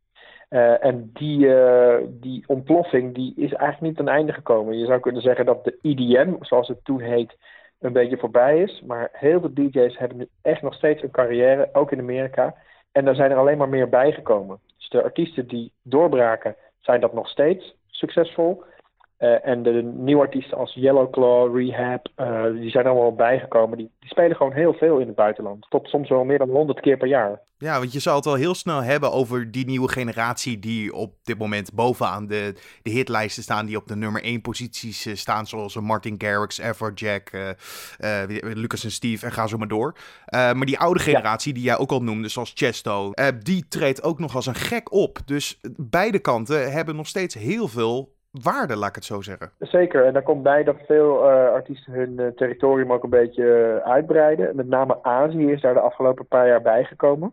Uh, 0.51 0.85
en 0.85 1.11
die, 1.13 1.47
uh, 1.47 1.97
die 2.09 2.45
ontploffing 2.47 3.15
die 3.15 3.33
is 3.37 3.53
eigenlijk 3.53 3.81
niet 3.81 3.97
ten 3.97 4.09
einde 4.09 4.33
gekomen. 4.33 4.79
Je 4.79 4.87
zou 4.87 5.01
kunnen 5.01 5.23
zeggen 5.23 5.47
dat 5.47 5.65
de 5.65 5.79
EDM, 5.83 6.35
zoals 6.41 6.69
het 6.69 6.85
toen 6.85 7.01
heet, 7.01 7.37
een 7.79 7.93
beetje 7.93 8.17
voorbij 8.17 8.63
is. 8.63 8.83
Maar 8.87 9.09
heel 9.13 9.41
veel 9.41 9.55
DJ's 9.55 9.99
hebben 9.99 10.19
nu 10.19 10.29
echt 10.43 10.63
nog 10.63 10.75
steeds 10.75 11.03
een 11.03 11.11
carrière, 11.11 11.69
ook 11.73 11.93
in 11.93 11.99
Amerika. 11.99 12.55
En 12.93 13.05
daar 13.05 13.15
zijn 13.15 13.31
er 13.31 13.37
alleen 13.37 13.59
maar 13.59 13.69
meer 13.69 13.89
bijgekomen. 13.89 14.59
Dus 14.77 14.89
de 14.89 15.03
artiesten 15.03 15.47
die 15.47 15.73
doorbraken, 15.83 16.57
zijn 16.81 17.01
dat 17.01 17.13
nog 17.13 17.29
steeds 17.29 17.77
succesvol. 17.87 18.63
Uh, 19.21 19.47
en 19.47 19.63
de, 19.63 19.93
nieuwe 19.97 20.23
artiesten 20.23 20.59
als 20.59 20.75
Yellowclaw, 20.75 21.57
Rehab, 21.57 22.09
uh, 22.17 22.45
die 22.61 22.71
zijn 22.71 22.87
allemaal 22.87 23.15
bijgekomen. 23.15 23.79
Die, 23.79 23.91
die, 23.99 24.09
spelen 24.09 24.37
gewoon 24.37 24.53
heel 24.53 24.73
veel 24.73 24.99
in 24.99 25.07
het 25.07 25.17
buitenland. 25.17 25.67
Tot 25.69 25.89
soms 25.89 26.09
wel 26.09 26.25
meer 26.25 26.39
dan 26.39 26.49
100 26.49 26.81
keer 26.81 26.97
per 26.97 27.09
jaar. 27.09 27.41
Ja, 27.59 27.79
want 27.79 27.93
je 27.93 28.01
zal 28.01 28.15
het 28.15 28.25
wel 28.25 28.35
heel 28.35 28.55
snel 28.55 28.83
hebben 28.83 29.13
over 29.13 29.51
die 29.51 29.67
nieuwe 29.67 29.89
generatie 29.89 30.59
die 30.59 30.95
op 30.95 31.15
dit 31.23 31.39
moment 31.39 31.73
bovenaan 31.73 32.27
de, 32.27 32.55
de 32.83 32.91
hitlijsten 32.91 33.43
staan. 33.43 33.67
Die 33.67 33.77
op 33.77 33.89
de 33.89 33.97
nummer 33.97 34.23
1 34.23 34.41
posities 34.41 35.07
uh, 35.07 35.15
staan. 35.15 35.47
Zoals 35.47 35.81
Martin 35.81 36.15
Garrix, 36.19 36.59
Everjack, 36.59 37.31
Lucas 38.43 38.85
en 38.85 38.91
Steve 38.91 39.27
en 39.27 39.33
ga 39.33 39.47
zo 39.47 39.57
maar 39.57 39.69
door. 39.69 39.95
maar 40.31 40.67
die 40.67 40.79
oude 40.79 41.01
generatie 41.01 41.53
ja. 41.53 41.59
die 41.59 41.69
jij 41.69 41.79
ook 41.79 41.91
al 41.91 42.03
noemde, 42.03 42.29
zoals 42.29 42.53
Chesto, 42.55 43.13
die 43.43 43.69
treedt 43.69 44.03
ook 44.03 44.19
nog 44.19 44.35
als 44.35 44.47
een 44.47 44.55
gek 44.55 44.93
op. 44.93 45.19
Dus 45.25 45.61
beide 45.77 46.19
kanten 46.19 46.73
hebben 46.73 46.97
nog 46.97 47.07
steeds 47.07 47.35
heel 47.35 47.69
veel 47.69 48.19
waarde, 48.31 48.77
laat 48.77 48.89
ik 48.89 48.95
het 48.95 49.05
zo 49.05 49.21
zeggen. 49.21 49.51
Zeker, 49.59 50.05
en 50.05 50.13
daar 50.13 50.23
komt 50.23 50.43
bij 50.43 50.65
dat 50.65 50.77
veel 50.87 51.17
uh, 51.17 51.53
artiesten 51.53 51.93
hun 51.93 52.21
uh, 52.21 52.27
territorium 52.27 52.93
ook 52.93 53.03
een 53.03 53.11
beetje 53.11 53.45
uh, 53.85 53.91
uitbreiden. 53.91 54.57
Met 54.57 54.67
name 54.67 54.99
Azië 55.03 55.53
is 55.53 55.61
daar 55.61 55.75
de 55.75 55.81
afgelopen 55.81 56.27
paar 56.27 56.47
jaar 56.47 56.63
bijgekomen. 56.63 57.33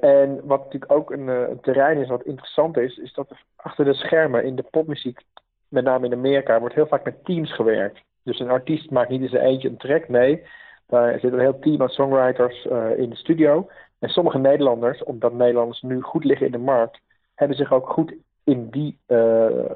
en 0.00 0.40
wat 0.44 0.64
natuurlijk 0.64 0.92
ook 0.92 1.10
een, 1.10 1.58
terrein 1.60 1.98
is 1.98 2.08
wat 2.08 2.24
interessant 2.24 2.76
is, 2.76 2.96
is 2.96 3.12
dat 3.12 3.30
er 3.30 3.42
achter 3.56 3.84
de 3.84 3.94
schermen 3.94 4.44
in 4.44 4.56
de 4.56 4.64
popmuziek, 4.70 5.20
met 5.68 5.84
name 5.84 6.06
in 6.06 6.12
Amerika, 6.12 6.60
wordt 6.60 6.74
heel 6.74 6.86
vaak 6.86 7.04
met 7.04 7.24
teams 7.24 7.54
gewerkt. 7.54 8.00
Dus 8.22 8.40
een 8.40 8.50
artiest 8.50 8.90
maakt 8.90 9.10
niet 9.10 9.22
in 9.22 9.28
zijn 9.28 9.44
eentje 9.44 9.68
een 9.68 9.76
track, 9.76 10.08
nee. 10.08 10.42
Daar 10.86 11.18
zit 11.20 11.32
een 11.32 11.40
heel 11.40 11.58
team 11.58 11.82
aan 11.82 11.88
songwriters 11.88 12.64
in 12.96 13.10
de 13.10 13.16
studio. 13.16 13.68
En 13.98 14.08
sommige 14.08 14.38
Nederlanders, 14.38 15.02
omdat 15.02 15.32
Nederlanders 15.32 15.82
nu 15.82 16.00
goed 16.00 16.24
liggen 16.24 16.46
in 16.46 16.52
de 16.52 16.58
markt, 16.58 17.00
hebben 17.34 17.56
zich 17.56 17.72
ook 17.72 17.88
goed 17.88 18.14
in 18.46 18.70
die, 18.70 18.98
uh, 19.06 19.68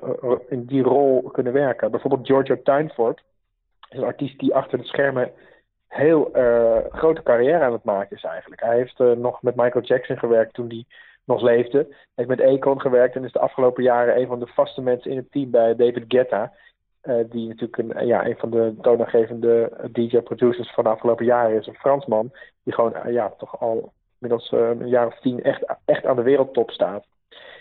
in 0.49 0.65
die 0.65 0.83
rol 0.83 1.23
kunnen 1.23 1.53
werken. 1.53 1.91
Bijvoorbeeld 1.91 2.27
Giorgio 2.27 2.63
Tuinfort 2.63 3.23
is 3.89 3.99
een 3.99 4.05
artiest 4.05 4.39
die 4.39 4.55
achter 4.55 4.79
de 4.79 4.85
schermen 4.85 5.33
heel 5.87 6.37
uh, 6.37 6.79
grote 6.89 7.23
carrière 7.23 7.65
aan 7.65 7.73
het 7.73 7.85
maken 7.85 8.17
is 8.17 8.25
eigenlijk. 8.25 8.61
Hij 8.61 8.77
heeft 8.77 9.01
uh, 9.01 9.13
nog 9.13 9.43
met 9.43 9.57
Michael 9.57 9.85
Jackson 9.85 10.19
gewerkt 10.19 10.55
toen 10.55 10.69
hij 10.69 10.85
nog 11.25 11.43
leefde. 11.43 11.79
Hij 11.89 11.97
heeft 12.15 12.29
met 12.29 12.41
Akon 12.41 12.81
gewerkt 12.81 13.17
en 13.17 13.25
is 13.25 13.33
de 13.33 13.39
afgelopen 13.39 13.83
jaren 13.83 14.21
een 14.21 14.27
van 14.27 14.39
de 14.39 14.47
vaste 14.47 14.81
mensen 14.81 15.11
in 15.11 15.17
het 15.17 15.31
team 15.31 15.51
bij 15.51 15.77
David 15.77 16.05
Guetta. 16.09 16.53
die 17.31 17.49
natuurlijk 17.49 17.79
een, 17.79 18.07
ja, 18.07 18.27
een 18.27 18.37
van 18.37 18.51
de 18.51 18.75
toonaangevende 18.81 19.73
DJ-producers 19.93 20.75
van 20.75 20.85
de 20.85 20.91
afgelopen 20.91 21.25
jaren 21.25 21.57
is. 21.57 21.67
Een 21.67 21.75
Fransman 21.75 22.31
die 22.63 22.75
gewoon 22.75 23.13
ja, 23.13 23.35
toch 23.39 23.61
al 23.61 23.93
inmiddels 24.19 24.53
een 24.53 24.89
jaar 24.89 25.07
of 25.07 25.21
tien 25.21 25.43
echt, 25.43 25.65
echt 25.85 26.07
aan 26.07 26.17
de 26.17 26.23
wereldtop 26.23 26.71
staat. 26.71 27.05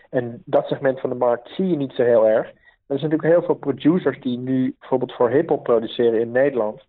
En 0.09 0.41
dat 0.45 0.67
segment 0.67 0.99
van 0.99 1.09
de 1.09 1.15
markt 1.15 1.49
zie 1.49 1.67
je 1.67 1.75
niet 1.75 1.93
zo 1.93 2.03
heel 2.03 2.27
erg. 2.27 2.47
Er 2.47 2.99
zijn 2.99 3.09
natuurlijk 3.09 3.39
heel 3.39 3.45
veel 3.45 3.55
producers 3.55 4.19
die 4.19 4.37
nu 4.37 4.75
bijvoorbeeld 4.79 5.13
voor 5.13 5.29
hip-hop 5.29 5.63
produceren 5.63 6.19
in 6.19 6.31
Nederland. 6.31 6.87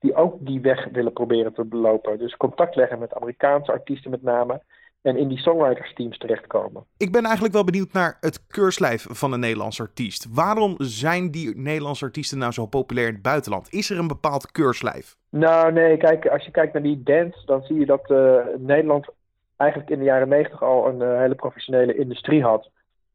Die 0.00 0.14
ook 0.14 0.34
die 0.38 0.60
weg 0.60 0.88
willen 0.92 1.12
proberen 1.12 1.52
te 1.52 1.64
belopen. 1.64 2.18
Dus 2.18 2.36
contact 2.36 2.76
leggen 2.76 2.98
met 2.98 3.14
Amerikaanse 3.14 3.72
artiesten 3.72 4.10
met 4.10 4.22
name. 4.22 4.62
En 5.02 5.16
in 5.16 5.28
die 5.28 5.38
songwriters 5.38 5.94
teams 5.94 6.18
terechtkomen. 6.18 6.84
Ik 6.96 7.12
ben 7.12 7.24
eigenlijk 7.24 7.54
wel 7.54 7.64
benieuwd 7.64 7.92
naar 7.92 8.16
het 8.20 8.46
keurslijf 8.46 9.06
van 9.10 9.32
een 9.32 9.40
Nederlandse 9.40 9.82
artiest. 9.82 10.26
Waarom 10.34 10.74
zijn 10.78 11.30
die 11.30 11.56
Nederlandse 11.56 12.04
artiesten 12.04 12.38
nou 12.38 12.52
zo 12.52 12.66
populair 12.66 13.06
in 13.06 13.12
het 13.12 13.22
buitenland? 13.22 13.72
Is 13.72 13.90
er 13.90 13.98
een 13.98 14.06
bepaald 14.06 14.50
keurslijf? 14.50 15.16
Nou 15.30 15.72
nee, 15.72 15.96
kijk, 15.96 16.26
als 16.26 16.44
je 16.44 16.50
kijkt 16.50 16.72
naar 16.72 16.82
die 16.82 17.02
dance, 17.02 17.46
dan 17.46 17.62
zie 17.62 17.78
je 17.78 17.86
dat 17.86 18.10
uh, 18.10 18.36
Nederland 18.58 19.08
eigenlijk 19.56 19.90
in 19.90 19.98
de 19.98 20.04
jaren 20.04 20.28
negentig 20.28 20.62
al 20.62 20.88
een 20.88 21.00
uh, 21.00 21.18
hele 21.18 21.34
professionele 21.34 21.94
industrie 21.94 22.42
had. 22.42 22.70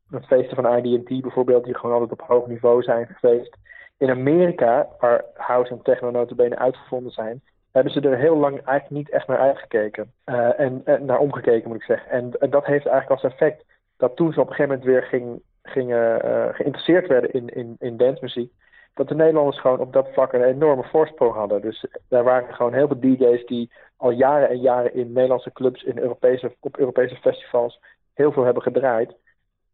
Met 0.07 0.25
feesten 0.25 0.55
van 0.55 0.77
IDT 0.77 1.21
bijvoorbeeld, 1.21 1.63
die 1.63 1.75
gewoon 1.75 1.99
altijd 1.99 2.19
op 2.19 2.27
hoog 2.27 2.47
niveau 2.47 2.81
zijn 2.81 3.07
geweest. 3.07 3.57
In 3.97 4.09
Amerika, 4.09 4.87
waar 4.99 5.23
house 5.33 5.71
en 5.71 5.81
techno 5.81 6.11
notabene 6.11 6.57
uitgevonden 6.57 7.11
zijn, 7.11 7.41
hebben 7.71 7.93
ze 7.93 8.01
er 8.01 8.17
heel 8.17 8.37
lang 8.37 8.53
eigenlijk 8.53 8.89
niet 8.89 9.09
echt 9.09 9.27
naar 9.27 9.39
uitgekeken. 9.39 10.13
Uh, 10.25 10.59
en, 10.59 10.83
naar 10.99 11.19
omgekeken 11.19 11.67
moet 11.67 11.77
ik 11.77 11.83
zeggen. 11.83 12.11
En, 12.11 12.29
dat 12.49 12.65
heeft 12.65 12.85
eigenlijk 12.85 13.09
als 13.09 13.31
effect 13.31 13.65
dat 13.97 14.15
toen 14.15 14.33
ze 14.33 14.39
op 14.39 14.49
een 14.49 14.55
gegeven 14.55 14.75
moment 14.75 14.91
weer 14.91 15.03
ging, 15.03 15.41
gingen, 15.63 16.25
uh, 16.25 16.45
geïnteresseerd 16.51 17.07
werden 17.07 17.31
in, 17.31 17.47
in, 17.47 17.75
in 17.79 17.97
dancemuziek, 17.97 18.51
dat 18.93 19.07
de 19.07 19.15
Nederlanders 19.15 19.59
gewoon 19.59 19.79
op 19.79 19.93
dat 19.93 20.09
vlak 20.13 20.33
een 20.33 20.43
enorme 20.43 20.83
voorsprong 20.83 21.33
hadden. 21.33 21.61
Dus 21.61 21.85
daar 22.07 22.23
waren 22.23 22.53
gewoon 22.53 22.73
heel 22.73 22.87
veel 22.87 22.99
DJ's 22.99 23.45
die 23.45 23.71
al 23.99 24.11
jaren 24.11 24.49
en 24.49 24.59
jaren 24.59 24.93
in 24.93 25.11
Nederlandse 25.11 25.51
clubs, 25.51 25.83
in 25.83 25.97
Europese, 25.97 26.55
op 26.59 26.77
Europese 26.77 27.15
festivals, 27.15 27.79
heel 28.13 28.31
veel 28.31 28.43
hebben 28.43 28.63
gedraaid. 28.63 29.15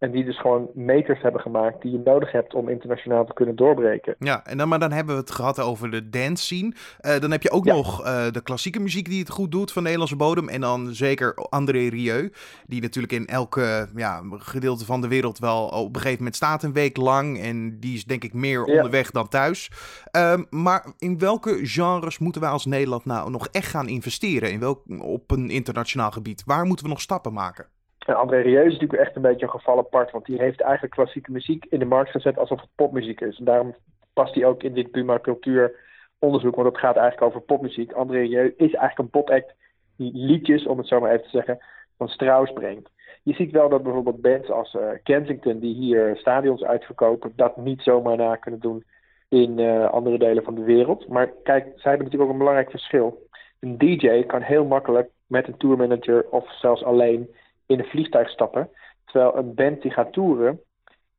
En 0.05 0.11
die 0.11 0.25
dus 0.25 0.39
gewoon 0.39 0.69
meters 0.73 1.21
hebben 1.21 1.41
gemaakt 1.41 1.81
die 1.81 1.91
je 1.91 2.01
nodig 2.03 2.31
hebt 2.31 2.53
om 2.53 2.69
internationaal 2.69 3.25
te 3.25 3.33
kunnen 3.33 3.55
doorbreken. 3.55 4.15
Ja, 4.19 4.45
en 4.45 4.57
dan, 4.57 4.67
maar 4.67 4.79
dan 4.79 4.91
hebben 4.91 5.15
we 5.15 5.21
het 5.21 5.31
gehad 5.31 5.59
over 5.59 5.91
de 5.91 6.09
dance 6.09 6.43
scene. 6.43 6.73
Uh, 7.01 7.19
dan 7.19 7.31
heb 7.31 7.43
je 7.43 7.51
ook 7.51 7.65
ja. 7.65 7.73
nog 7.73 8.05
uh, 8.05 8.25
de 8.31 8.41
klassieke 8.41 8.79
muziek 8.79 9.09
die 9.09 9.19
het 9.19 9.29
goed 9.29 9.51
doet 9.51 9.71
van 9.71 9.83
Nederlandse 9.83 10.15
bodem. 10.15 10.49
En 10.49 10.61
dan 10.61 10.93
zeker 10.93 11.33
André 11.49 11.87
Rieu, 11.87 12.31
die 12.67 12.81
natuurlijk 12.81 13.13
in 13.13 13.25
elke 13.25 13.87
ja, 13.95 14.21
gedeelte 14.29 14.85
van 14.85 15.01
de 15.01 15.07
wereld 15.07 15.39
wel 15.39 15.65
op 15.65 15.87
een 15.87 16.01
gegeven 16.01 16.17
moment 16.17 16.35
staat 16.35 16.63
een 16.63 16.73
week 16.73 16.97
lang. 16.97 17.39
En 17.39 17.79
die 17.79 17.95
is 17.95 18.05
denk 18.05 18.23
ik 18.23 18.33
meer 18.33 18.67
ja. 18.67 18.75
onderweg 18.75 19.11
dan 19.11 19.27
thuis. 19.27 19.71
Uh, 20.15 20.33
maar 20.49 20.85
in 20.97 21.19
welke 21.19 21.59
genres 21.61 22.19
moeten 22.19 22.41
wij 22.41 22.49
als 22.49 22.65
Nederland 22.65 23.05
nou 23.05 23.31
nog 23.31 23.47
echt 23.47 23.67
gaan 23.67 23.87
investeren? 23.87 24.51
In 24.51 24.59
welk, 24.59 24.81
op 24.99 25.31
een 25.31 25.49
internationaal 25.49 26.11
gebied? 26.11 26.43
Waar 26.45 26.65
moeten 26.65 26.85
we 26.85 26.91
nog 26.91 27.01
stappen 27.01 27.33
maken? 27.33 27.73
En 28.05 28.15
André 28.15 28.41
Rieu 28.41 28.65
is 28.65 28.73
natuurlijk 28.73 29.01
echt 29.01 29.15
een 29.15 29.21
beetje 29.21 29.45
een 29.45 29.51
geval 29.51 29.77
apart, 29.77 30.11
want 30.11 30.25
die 30.25 30.37
heeft 30.37 30.61
eigenlijk 30.61 30.93
klassieke 30.93 31.31
muziek 31.31 31.65
in 31.69 31.79
de 31.79 31.85
markt 31.85 32.11
gezet 32.11 32.37
alsof 32.37 32.61
het 32.61 32.69
popmuziek 32.75 33.21
is. 33.21 33.37
En 33.37 33.45
daarom 33.45 33.75
past 34.13 34.35
hij 34.35 34.45
ook 34.45 34.63
in 34.63 34.73
dit 34.73 34.91
Puma 34.91 35.19
Cultuur 35.19 35.75
onderzoek, 36.19 36.55
want 36.55 36.67
het 36.67 36.77
gaat 36.77 36.95
eigenlijk 36.95 37.27
over 37.27 37.41
popmuziek. 37.41 37.91
André 37.91 38.17
Rieu 38.17 38.53
is 38.57 38.73
eigenlijk 38.73 38.97
een 38.97 39.09
popact 39.09 39.53
die 39.97 40.11
liedjes, 40.13 40.65
om 40.65 40.77
het 40.77 40.87
zo 40.87 40.99
maar 40.99 41.11
even 41.11 41.23
te 41.23 41.29
zeggen, 41.29 41.59
van 41.97 42.07
Strauss 42.07 42.53
brengt. 42.53 42.89
Je 43.23 43.33
ziet 43.33 43.51
wel 43.51 43.69
dat 43.69 43.83
bijvoorbeeld 43.83 44.21
bands 44.21 44.49
als 44.49 44.73
uh, 44.73 44.89
Kensington, 45.03 45.59
die 45.59 45.75
hier 45.75 46.17
stadions 46.17 46.63
uitverkopen, 46.63 47.33
dat 47.35 47.57
niet 47.57 47.81
zomaar 47.81 48.17
na 48.17 48.35
kunnen 48.35 48.59
doen 48.59 48.83
in 49.29 49.59
uh, 49.59 49.89
andere 49.89 50.17
delen 50.17 50.43
van 50.43 50.55
de 50.55 50.63
wereld. 50.63 51.07
Maar 51.07 51.27
kijk, 51.43 51.63
zij 51.63 51.91
hebben 51.91 52.03
natuurlijk 52.03 52.23
ook 52.23 52.29
een 52.29 52.37
belangrijk 52.37 52.69
verschil. 52.69 53.27
Een 53.59 53.77
DJ 53.77 54.23
kan 54.23 54.41
heel 54.41 54.65
makkelijk 54.65 55.09
met 55.27 55.47
een 55.47 55.57
tourmanager 55.57 56.29
of 56.29 56.51
zelfs 56.51 56.83
alleen 56.83 57.29
in 57.65 57.79
een 57.79 57.85
vliegtuig 57.85 58.29
stappen. 58.29 58.69
Terwijl 59.05 59.37
een 59.37 59.53
band 59.53 59.81
die 59.81 59.91
gaat 59.91 60.13
toeren, 60.13 60.61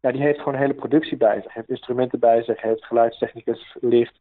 ja, 0.00 0.12
die 0.12 0.22
heeft 0.22 0.38
gewoon 0.38 0.54
een 0.54 0.60
hele 0.60 0.74
productie 0.74 1.16
bij 1.16 1.40
zich. 1.42 1.54
Heeft 1.54 1.68
instrumenten 1.68 2.18
bij 2.18 2.42
zich, 2.42 2.60
heeft 2.60 2.84
geluidstechnicus, 2.84 3.76
licht. 3.80 4.20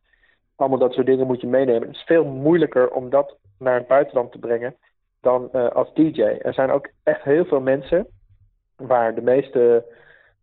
allemaal 0.56 0.80
dat 0.80 0.94
soort 0.94 1.06
dingen 1.06 1.28
moet 1.28 1.42
je 1.42 1.48
meenemen. 1.48 1.88
Het 1.88 1.96
is 1.96 2.04
veel 2.04 2.26
moeilijker 2.26 2.92
om 2.92 3.10
dat 3.10 3.38
naar 3.60 3.76
het 3.76 3.88
buitenland 3.88 4.32
te 4.32 4.40
brengen 4.40 4.76
dan 5.22 5.50
uh, 5.54 5.70
als 5.70 5.94
DJ. 5.94 6.22
Er 6.22 6.54
zijn 6.54 6.72
ook 6.72 6.90
echt 7.04 7.24
heel 7.24 7.46
veel 7.46 7.62
mensen 7.62 8.08
waar 8.76 9.16
de 9.16 9.22
meeste 9.22 9.86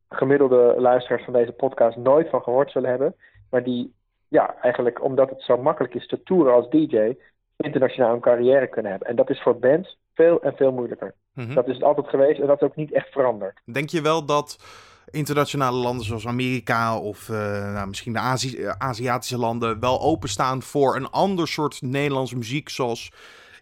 gemiddelde 0.08 0.74
luisteraars 0.78 1.24
van 1.24 1.32
deze 1.32 1.52
podcast 1.52 1.96
nooit 1.96 2.28
van 2.28 2.42
gehoord 2.42 2.70
zullen 2.70 2.90
hebben, 2.90 3.14
maar 3.50 3.62
die 3.62 3.92
ja, 4.28 4.54
eigenlijk 4.60 5.02
omdat 5.02 5.30
het 5.30 5.42
zo 5.42 5.56
makkelijk 5.56 5.94
is 5.94 6.06
te 6.06 6.22
toeren 6.22 6.52
als 6.52 6.70
DJ, 6.70 7.14
internationaal 7.56 8.14
een 8.14 8.20
carrière 8.20 8.66
kunnen 8.66 8.90
hebben. 8.90 9.08
En 9.08 9.16
dat 9.16 9.30
is 9.30 9.42
voor 9.42 9.58
bands 9.58 9.98
veel 10.14 10.42
en 10.42 10.56
veel 10.56 10.72
moeilijker. 10.72 11.14
Mhm. 11.34 11.54
Dat 11.54 11.68
is 11.68 11.74
het 11.74 11.84
altijd 11.84 12.08
geweest 12.08 12.40
en 12.40 12.46
dat 12.46 12.62
is 12.62 12.68
ook 12.68 12.76
niet 12.76 12.92
echt 12.92 13.12
veranderd. 13.12 13.60
Denk 13.64 13.88
je 13.88 14.02
wel 14.02 14.24
dat 14.24 14.58
internationale 15.10 15.76
landen 15.76 16.04
zoals 16.04 16.26
Amerika 16.26 16.98
of 16.98 17.28
uh, 17.28 17.36
nou, 17.72 17.88
misschien 17.88 18.12
de 18.12 18.18
Azi 18.18 18.66
Aziatische 18.78 19.38
landen 19.38 19.80
wel 19.80 20.00
openstaan 20.00 20.62
voor 20.62 20.96
een 20.96 21.10
ander 21.10 21.48
soort 21.48 21.82
Nederlandse 21.82 22.36
muziek, 22.36 22.68
zoals 22.68 23.10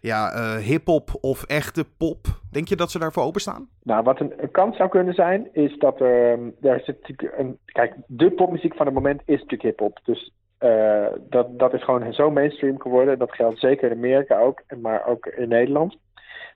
ja, 0.01 0.33
uh, 0.33 0.55
hip-hop 0.55 1.09
of 1.21 1.43
echte 1.43 1.85
pop? 1.97 2.25
Denk 2.51 2.67
je 2.67 2.75
dat 2.75 2.91
ze 2.91 2.99
daarvoor 2.99 3.23
openstaan? 3.23 3.69
Nou, 3.83 4.03
wat 4.03 4.19
een, 4.19 4.33
een 4.37 4.51
kans 4.51 4.77
zou 4.77 4.89
kunnen 4.89 5.13
zijn, 5.13 5.49
is 5.53 5.77
dat 5.77 5.99
er. 6.01 6.39
er 6.61 6.81
zit 6.85 6.97
een. 7.37 7.57
Kijk, 7.65 7.93
de 8.07 8.31
popmuziek 8.31 8.75
van 8.75 8.85
het 8.85 8.95
moment 8.95 9.21
is 9.25 9.39
natuurlijk 9.39 9.61
hip-hop. 9.61 9.99
Dus 10.03 10.31
uh, 10.59 11.07
dat, 11.29 11.59
dat 11.59 11.73
is 11.73 11.83
gewoon 11.83 12.13
zo 12.13 12.31
mainstream 12.31 12.81
geworden. 12.81 13.19
Dat 13.19 13.35
geldt 13.35 13.59
zeker 13.59 13.91
in 13.91 13.97
Amerika 13.97 14.39
ook, 14.39 14.61
maar 14.81 15.07
ook 15.07 15.25
in 15.25 15.49
Nederland. 15.49 15.97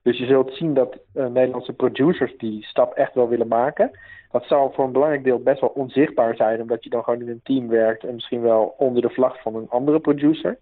Dus 0.05 0.17
je 0.17 0.25
zult 0.25 0.53
zien 0.53 0.73
dat 0.73 0.97
uh, 1.13 1.25
Nederlandse 1.25 1.73
producers 1.73 2.37
die 2.37 2.63
stap 2.63 2.93
echt 2.93 3.13
wel 3.13 3.29
willen 3.29 3.47
maken. 3.47 3.91
Dat 4.31 4.45
zal 4.45 4.71
voor 4.71 4.85
een 4.85 4.91
belangrijk 4.91 5.23
deel 5.23 5.39
best 5.39 5.61
wel 5.61 5.69
onzichtbaar 5.69 6.35
zijn, 6.35 6.61
omdat 6.61 6.83
je 6.83 6.89
dan 6.89 7.03
gewoon 7.03 7.21
in 7.21 7.29
een 7.29 7.41
team 7.43 7.67
werkt 7.67 8.03
en 8.03 8.13
misschien 8.13 8.41
wel 8.41 8.75
onder 8.77 9.01
de 9.01 9.09
vlag 9.09 9.41
van 9.41 9.55
een 9.55 9.69
andere 9.69 9.99
producer. 9.99 10.57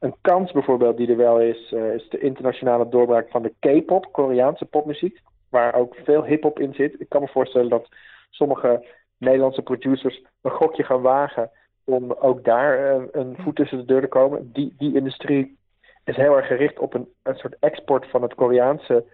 Een 0.00 0.14
kans 0.20 0.52
bijvoorbeeld 0.52 0.96
die 0.96 1.10
er 1.10 1.16
wel 1.16 1.40
is, 1.40 1.72
uh, 1.72 1.94
is 1.94 2.08
de 2.08 2.18
internationale 2.18 2.88
doorbraak 2.88 3.30
van 3.30 3.42
de 3.42 3.54
K-pop, 3.58 4.12
Koreaanse 4.12 4.64
popmuziek, 4.64 5.20
waar 5.50 5.74
ook 5.74 5.94
veel 6.04 6.24
hip-hop 6.24 6.58
in 6.58 6.74
zit. 6.74 7.00
Ik 7.00 7.08
kan 7.08 7.20
me 7.20 7.28
voorstellen 7.28 7.68
dat 7.68 7.88
sommige 8.30 8.86
Nederlandse 9.18 9.62
producers 9.62 10.22
een 10.42 10.50
gokje 10.50 10.84
gaan 10.84 11.02
wagen 11.02 11.50
om 11.84 12.12
ook 12.12 12.44
daar 12.44 13.00
uh, 13.00 13.06
een 13.12 13.36
voet 13.38 13.56
tussen 13.56 13.78
de 13.78 13.84
deur 13.84 14.00
te 14.00 14.06
komen. 14.06 14.50
Die, 14.52 14.74
die 14.78 14.94
industrie 14.94 15.58
is 16.10 16.16
heel 16.16 16.36
erg 16.36 16.46
gericht 16.46 16.78
op 16.78 16.94
een, 16.94 17.08
een 17.22 17.36
soort 17.36 17.56
export 17.60 18.06
van 18.10 18.22
het 18.22 18.34
Koreaanse, 18.34 19.04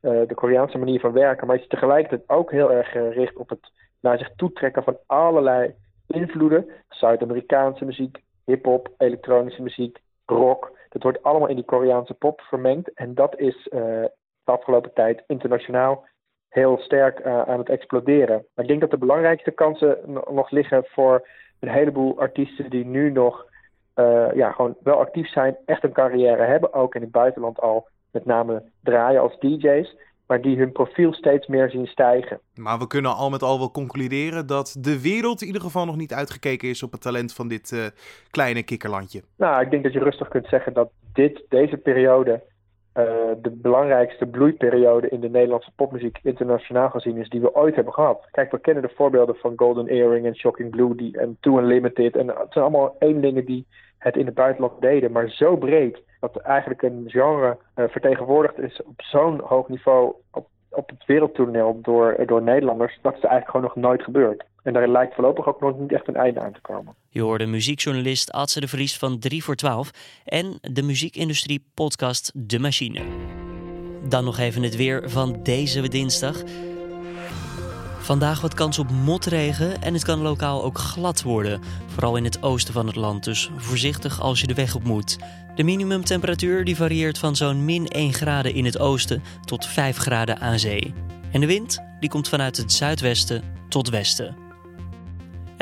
uh, 0.00 0.20
de 0.26 0.34
Koreaanse 0.34 0.78
manier 0.78 1.00
van 1.00 1.12
werken, 1.12 1.46
maar 1.46 1.56
is 1.56 1.66
tegelijkertijd 1.66 2.28
ook 2.28 2.50
heel 2.50 2.72
erg 2.72 2.90
gericht 2.90 3.36
op 3.36 3.48
het 3.48 3.70
naar 4.00 4.18
zich 4.18 4.30
toetrekken 4.36 4.82
van 4.82 4.98
allerlei 5.06 5.74
invloeden. 6.06 6.70
Zuid-Amerikaanse 6.88 7.84
muziek, 7.84 8.22
hip-hop, 8.44 8.88
elektronische 8.98 9.62
muziek, 9.62 9.98
rock. 10.26 10.78
Dat 10.88 11.02
wordt 11.02 11.22
allemaal 11.22 11.48
in 11.48 11.56
die 11.56 11.64
Koreaanse 11.64 12.14
pop 12.14 12.40
vermengd. 12.40 12.92
En 12.94 13.14
dat 13.14 13.38
is 13.38 13.56
uh, 13.56 13.80
de 14.44 14.52
afgelopen 14.52 14.92
tijd 14.92 15.24
internationaal 15.26 16.04
heel 16.48 16.78
sterk 16.78 17.18
uh, 17.18 17.42
aan 17.42 17.58
het 17.58 17.68
exploderen. 17.68 18.46
Maar 18.54 18.64
ik 18.64 18.68
denk 18.68 18.80
dat 18.80 18.90
de 18.90 18.98
belangrijkste 18.98 19.50
kansen 19.50 19.98
nog 20.30 20.50
liggen 20.50 20.84
voor 20.84 21.28
een 21.60 21.68
heleboel 21.68 22.18
artiesten 22.18 22.70
die 22.70 22.84
nu 22.84 23.10
nog 23.10 23.46
uh, 23.96 24.26
ja, 24.34 24.52
gewoon 24.52 24.76
wel 24.82 24.98
actief 24.98 25.28
zijn, 25.28 25.56
echt 25.66 25.84
een 25.84 25.92
carrière 25.92 26.44
hebben, 26.44 26.74
ook 26.74 26.94
in 26.94 27.00
het 27.00 27.10
buitenland 27.10 27.60
al 27.60 27.88
met 28.10 28.24
name 28.24 28.62
draaien 28.82 29.20
als 29.20 29.38
DJ's, 29.38 29.96
maar 30.26 30.40
die 30.40 30.58
hun 30.58 30.72
profiel 30.72 31.12
steeds 31.12 31.46
meer 31.46 31.70
zien 31.70 31.86
stijgen. 31.86 32.40
Maar 32.54 32.78
we 32.78 32.86
kunnen 32.86 33.14
al 33.14 33.30
met 33.30 33.42
al 33.42 33.58
wel 33.58 33.70
concluderen 33.70 34.46
dat 34.46 34.76
de 34.80 35.00
wereld 35.00 35.40
in 35.40 35.46
ieder 35.46 35.62
geval 35.62 35.84
nog 35.84 35.96
niet 35.96 36.14
uitgekeken 36.14 36.68
is 36.68 36.82
op 36.82 36.92
het 36.92 37.00
talent 37.00 37.34
van 37.34 37.48
dit 37.48 37.70
uh, 37.70 37.84
kleine 38.30 38.62
kikkerlandje. 38.62 39.22
Nou, 39.36 39.62
ik 39.62 39.70
denk 39.70 39.82
dat 39.82 39.92
je 39.92 39.98
rustig 39.98 40.28
kunt 40.28 40.46
zeggen 40.46 40.72
dat 40.72 40.90
dit, 41.12 41.42
deze 41.48 41.76
periode 41.76 42.42
de 43.42 43.58
belangrijkste 43.62 44.26
bloeiperiode 44.26 45.08
in 45.08 45.20
de 45.20 45.28
Nederlandse 45.28 45.72
popmuziek 45.76 46.18
internationaal 46.22 46.90
gezien 46.90 47.16
is 47.16 47.28
die 47.28 47.40
we 47.40 47.54
ooit 47.54 47.74
hebben 47.74 47.92
gehad. 47.92 48.28
Kijk, 48.30 48.50
we 48.50 48.60
kennen 48.60 48.82
de 48.82 48.92
voorbeelden 48.94 49.36
van 49.36 49.52
Golden 49.56 49.88
Earring 49.88 50.26
en 50.26 50.36
Shocking 50.36 50.70
Blue 50.70 50.94
die, 50.94 51.18
en 51.18 51.36
Too 51.40 51.58
Unlimited. 51.58 52.16
En 52.16 52.28
het 52.28 52.52
zijn 52.52 52.64
allemaal 52.64 52.96
één 52.98 53.20
dingen 53.20 53.44
die 53.44 53.66
het 53.98 54.16
in 54.16 54.26
het 54.26 54.34
buitenland 54.34 54.80
deden, 54.80 55.12
maar 55.12 55.28
zo 55.28 55.56
breed 55.56 56.02
dat 56.20 56.36
eigenlijk 56.36 56.82
een 56.82 57.04
genre 57.06 57.56
uh, 57.76 57.84
vertegenwoordigd 57.88 58.58
is 58.58 58.82
op 58.82 59.02
zo'n 59.02 59.40
hoog 59.40 59.68
niveau 59.68 60.14
op, 60.32 60.46
op 60.70 60.88
het 60.88 61.06
wereldtoneel 61.06 61.78
door, 61.82 62.16
door 62.26 62.42
Nederlanders, 62.42 62.98
dat 63.02 63.14
is 63.16 63.20
eigenlijk 63.20 63.50
gewoon 63.50 63.66
nog 63.66 63.76
nooit 63.76 64.02
gebeurd. 64.02 64.44
En 64.62 64.72
daar 64.72 64.88
lijkt 64.88 65.14
voorlopig 65.14 65.46
ook 65.46 65.60
nog 65.60 65.78
niet 65.78 65.92
echt 65.92 66.08
een 66.08 66.16
einde 66.16 66.40
aan 66.40 66.52
te 66.52 66.60
komen. 66.60 66.94
Je 67.08 67.22
hoorde 67.22 67.46
muziekjournalist 67.46 68.32
Adse 68.32 68.60
de 68.60 68.68
Vries 68.68 68.98
van 68.98 69.18
3 69.18 69.44
voor 69.44 69.54
12 69.54 69.90
en 70.24 70.58
de 70.60 70.82
muziekindustrie 70.82 71.64
podcast 71.74 72.32
De 72.34 72.58
Machine. 72.58 73.00
Dan 74.08 74.24
nog 74.24 74.38
even 74.38 74.62
het 74.62 74.76
weer 74.76 75.10
van 75.10 75.42
deze 75.42 75.88
dinsdag. 75.88 76.42
Vandaag 77.98 78.40
wat 78.40 78.54
kans 78.54 78.78
op 78.78 78.90
motregen 78.90 79.82
en 79.82 79.92
het 79.92 80.04
kan 80.04 80.20
lokaal 80.20 80.64
ook 80.64 80.78
glad 80.78 81.22
worden. 81.22 81.60
Vooral 81.86 82.16
in 82.16 82.24
het 82.24 82.42
oosten 82.42 82.74
van 82.74 82.86
het 82.86 82.96
land, 82.96 83.24
dus 83.24 83.50
voorzichtig 83.56 84.20
als 84.20 84.40
je 84.40 84.46
de 84.46 84.54
weg 84.54 84.74
op 84.74 84.84
moet. 84.84 85.18
De 85.54 85.62
minimumtemperatuur 85.62 86.64
die 86.64 86.76
varieert 86.76 87.18
van 87.18 87.36
zo'n 87.36 87.64
min 87.64 87.86
1 87.86 88.12
graden 88.12 88.54
in 88.54 88.64
het 88.64 88.78
oosten 88.78 89.22
tot 89.44 89.66
5 89.66 89.96
graden 89.96 90.38
aan 90.38 90.58
zee. 90.58 90.94
En 91.32 91.40
de 91.40 91.46
wind 91.46 91.82
die 92.00 92.10
komt 92.10 92.28
vanuit 92.28 92.56
het 92.56 92.72
zuidwesten 92.72 93.42
tot 93.68 93.88
westen. 93.88 94.41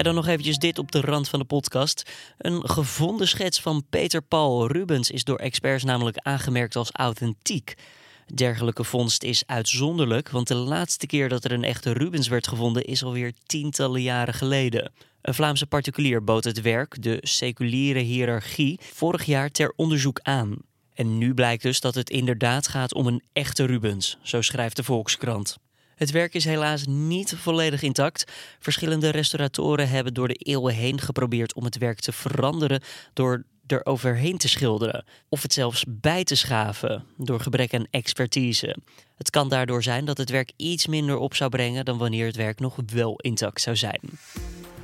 En 0.00 0.06
dan 0.06 0.14
nog 0.14 0.26
eventjes 0.26 0.58
dit 0.58 0.78
op 0.78 0.92
de 0.92 1.00
rand 1.00 1.28
van 1.28 1.38
de 1.38 1.44
podcast. 1.44 2.10
Een 2.38 2.68
gevonden 2.68 3.28
schets 3.28 3.60
van 3.60 3.84
Peter 3.90 4.22
Paul 4.22 4.66
Rubens 4.66 5.10
is 5.10 5.24
door 5.24 5.38
experts 5.38 5.84
namelijk 5.84 6.16
aangemerkt 6.16 6.76
als 6.76 6.90
authentiek. 6.92 7.74
Dergelijke 8.34 8.84
vondst 8.84 9.22
is 9.22 9.42
uitzonderlijk, 9.46 10.30
want 10.30 10.48
de 10.48 10.54
laatste 10.54 11.06
keer 11.06 11.28
dat 11.28 11.44
er 11.44 11.52
een 11.52 11.64
echte 11.64 11.92
Rubens 11.92 12.28
werd 12.28 12.48
gevonden 12.48 12.84
is 12.84 13.04
alweer 13.04 13.32
tientallen 13.46 14.02
jaren 14.02 14.34
geleden. 14.34 14.92
Een 15.22 15.34
Vlaamse 15.34 15.66
particulier 15.66 16.24
bood 16.24 16.44
het 16.44 16.60
werk, 16.60 17.02
de 17.02 17.18
seculiere 17.20 18.00
hiërarchie, 18.00 18.80
vorig 18.92 19.24
jaar 19.24 19.50
ter 19.50 19.72
onderzoek 19.76 20.20
aan. 20.22 20.56
En 20.94 21.18
nu 21.18 21.34
blijkt 21.34 21.62
dus 21.62 21.80
dat 21.80 21.94
het 21.94 22.10
inderdaad 22.10 22.68
gaat 22.68 22.94
om 22.94 23.06
een 23.06 23.22
echte 23.32 23.64
Rubens, 23.64 24.18
zo 24.22 24.40
schrijft 24.42 24.76
de 24.76 24.84
Volkskrant. 24.84 25.56
Het 26.00 26.10
werk 26.10 26.34
is 26.34 26.44
helaas 26.44 26.86
niet 26.86 27.34
volledig 27.36 27.82
intact. 27.82 28.24
Verschillende 28.58 29.08
restauratoren 29.08 29.88
hebben 29.88 30.14
door 30.14 30.28
de 30.28 30.34
eeuwen 30.34 30.74
heen 30.74 31.00
geprobeerd 31.00 31.54
om 31.54 31.64
het 31.64 31.78
werk 31.78 32.00
te 32.00 32.12
veranderen 32.12 32.82
door 33.12 33.44
er 33.66 33.86
overheen 33.86 34.38
te 34.38 34.48
schilderen 34.48 35.04
of 35.28 35.42
het 35.42 35.52
zelfs 35.52 35.84
bij 35.88 36.24
te 36.24 36.34
schaven 36.34 37.04
door 37.16 37.40
gebrek 37.40 37.74
aan 37.74 37.86
expertise. 37.90 38.76
Het 39.16 39.30
kan 39.30 39.48
daardoor 39.48 39.82
zijn 39.82 40.04
dat 40.04 40.18
het 40.18 40.30
werk 40.30 40.52
iets 40.56 40.86
minder 40.86 41.16
op 41.16 41.34
zou 41.34 41.50
brengen 41.50 41.84
dan 41.84 41.98
wanneer 41.98 42.26
het 42.26 42.36
werk 42.36 42.60
nog 42.60 42.76
wel 42.86 43.16
intact 43.16 43.60
zou 43.60 43.76
zijn. 43.76 44.00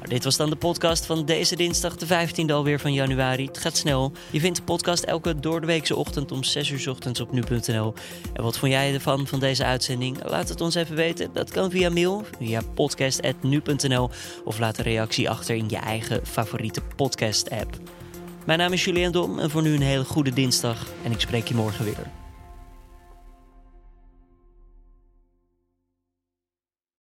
Nou, 0.06 0.18
dit 0.18 0.26
was 0.26 0.36
dan 0.36 0.50
de 0.50 0.56
podcast 0.56 1.06
van 1.06 1.24
deze 1.24 1.56
dinsdag, 1.56 1.96
de 1.96 2.06
15e 2.06 2.52
alweer 2.52 2.80
van 2.80 2.92
januari. 2.92 3.44
Het 3.44 3.58
gaat 3.58 3.76
snel. 3.76 4.12
Je 4.30 4.40
vindt 4.40 4.56
de 4.56 4.62
podcast 4.62 5.02
elke 5.02 5.40
doordeweekse 5.40 5.96
ochtend 5.96 6.32
om 6.32 6.44
6 6.44 6.70
uur 6.70 6.90
ochtends 6.90 7.20
op 7.20 7.32
nu.nl. 7.32 7.94
En 8.32 8.42
wat 8.42 8.58
vond 8.58 8.72
jij 8.72 8.94
ervan 8.94 9.26
van 9.26 9.40
deze 9.40 9.64
uitzending? 9.64 10.18
Laat 10.24 10.48
het 10.48 10.60
ons 10.60 10.74
even 10.74 10.96
weten. 10.96 11.30
Dat 11.32 11.50
kan 11.50 11.70
via 11.70 11.90
mail, 11.90 12.24
via 12.38 12.60
podcast.nu.nl 12.74 14.10
of 14.44 14.58
laat 14.58 14.78
een 14.78 14.84
reactie 14.84 15.30
achter 15.30 15.54
in 15.54 15.68
je 15.68 15.76
eigen 15.76 16.26
favoriete 16.26 16.80
podcast-app. 16.96 17.78
Mijn 18.44 18.58
naam 18.58 18.72
is 18.72 18.84
Julian 18.84 19.12
Dom 19.12 19.38
en 19.38 19.50
voor 19.50 19.62
nu 19.62 19.74
een 19.74 19.82
hele 19.82 20.04
goede 20.04 20.32
dinsdag 20.32 20.86
en 21.04 21.12
ik 21.12 21.20
spreek 21.20 21.48
je 21.48 21.54
morgen 21.54 21.84
weer. 21.84 22.25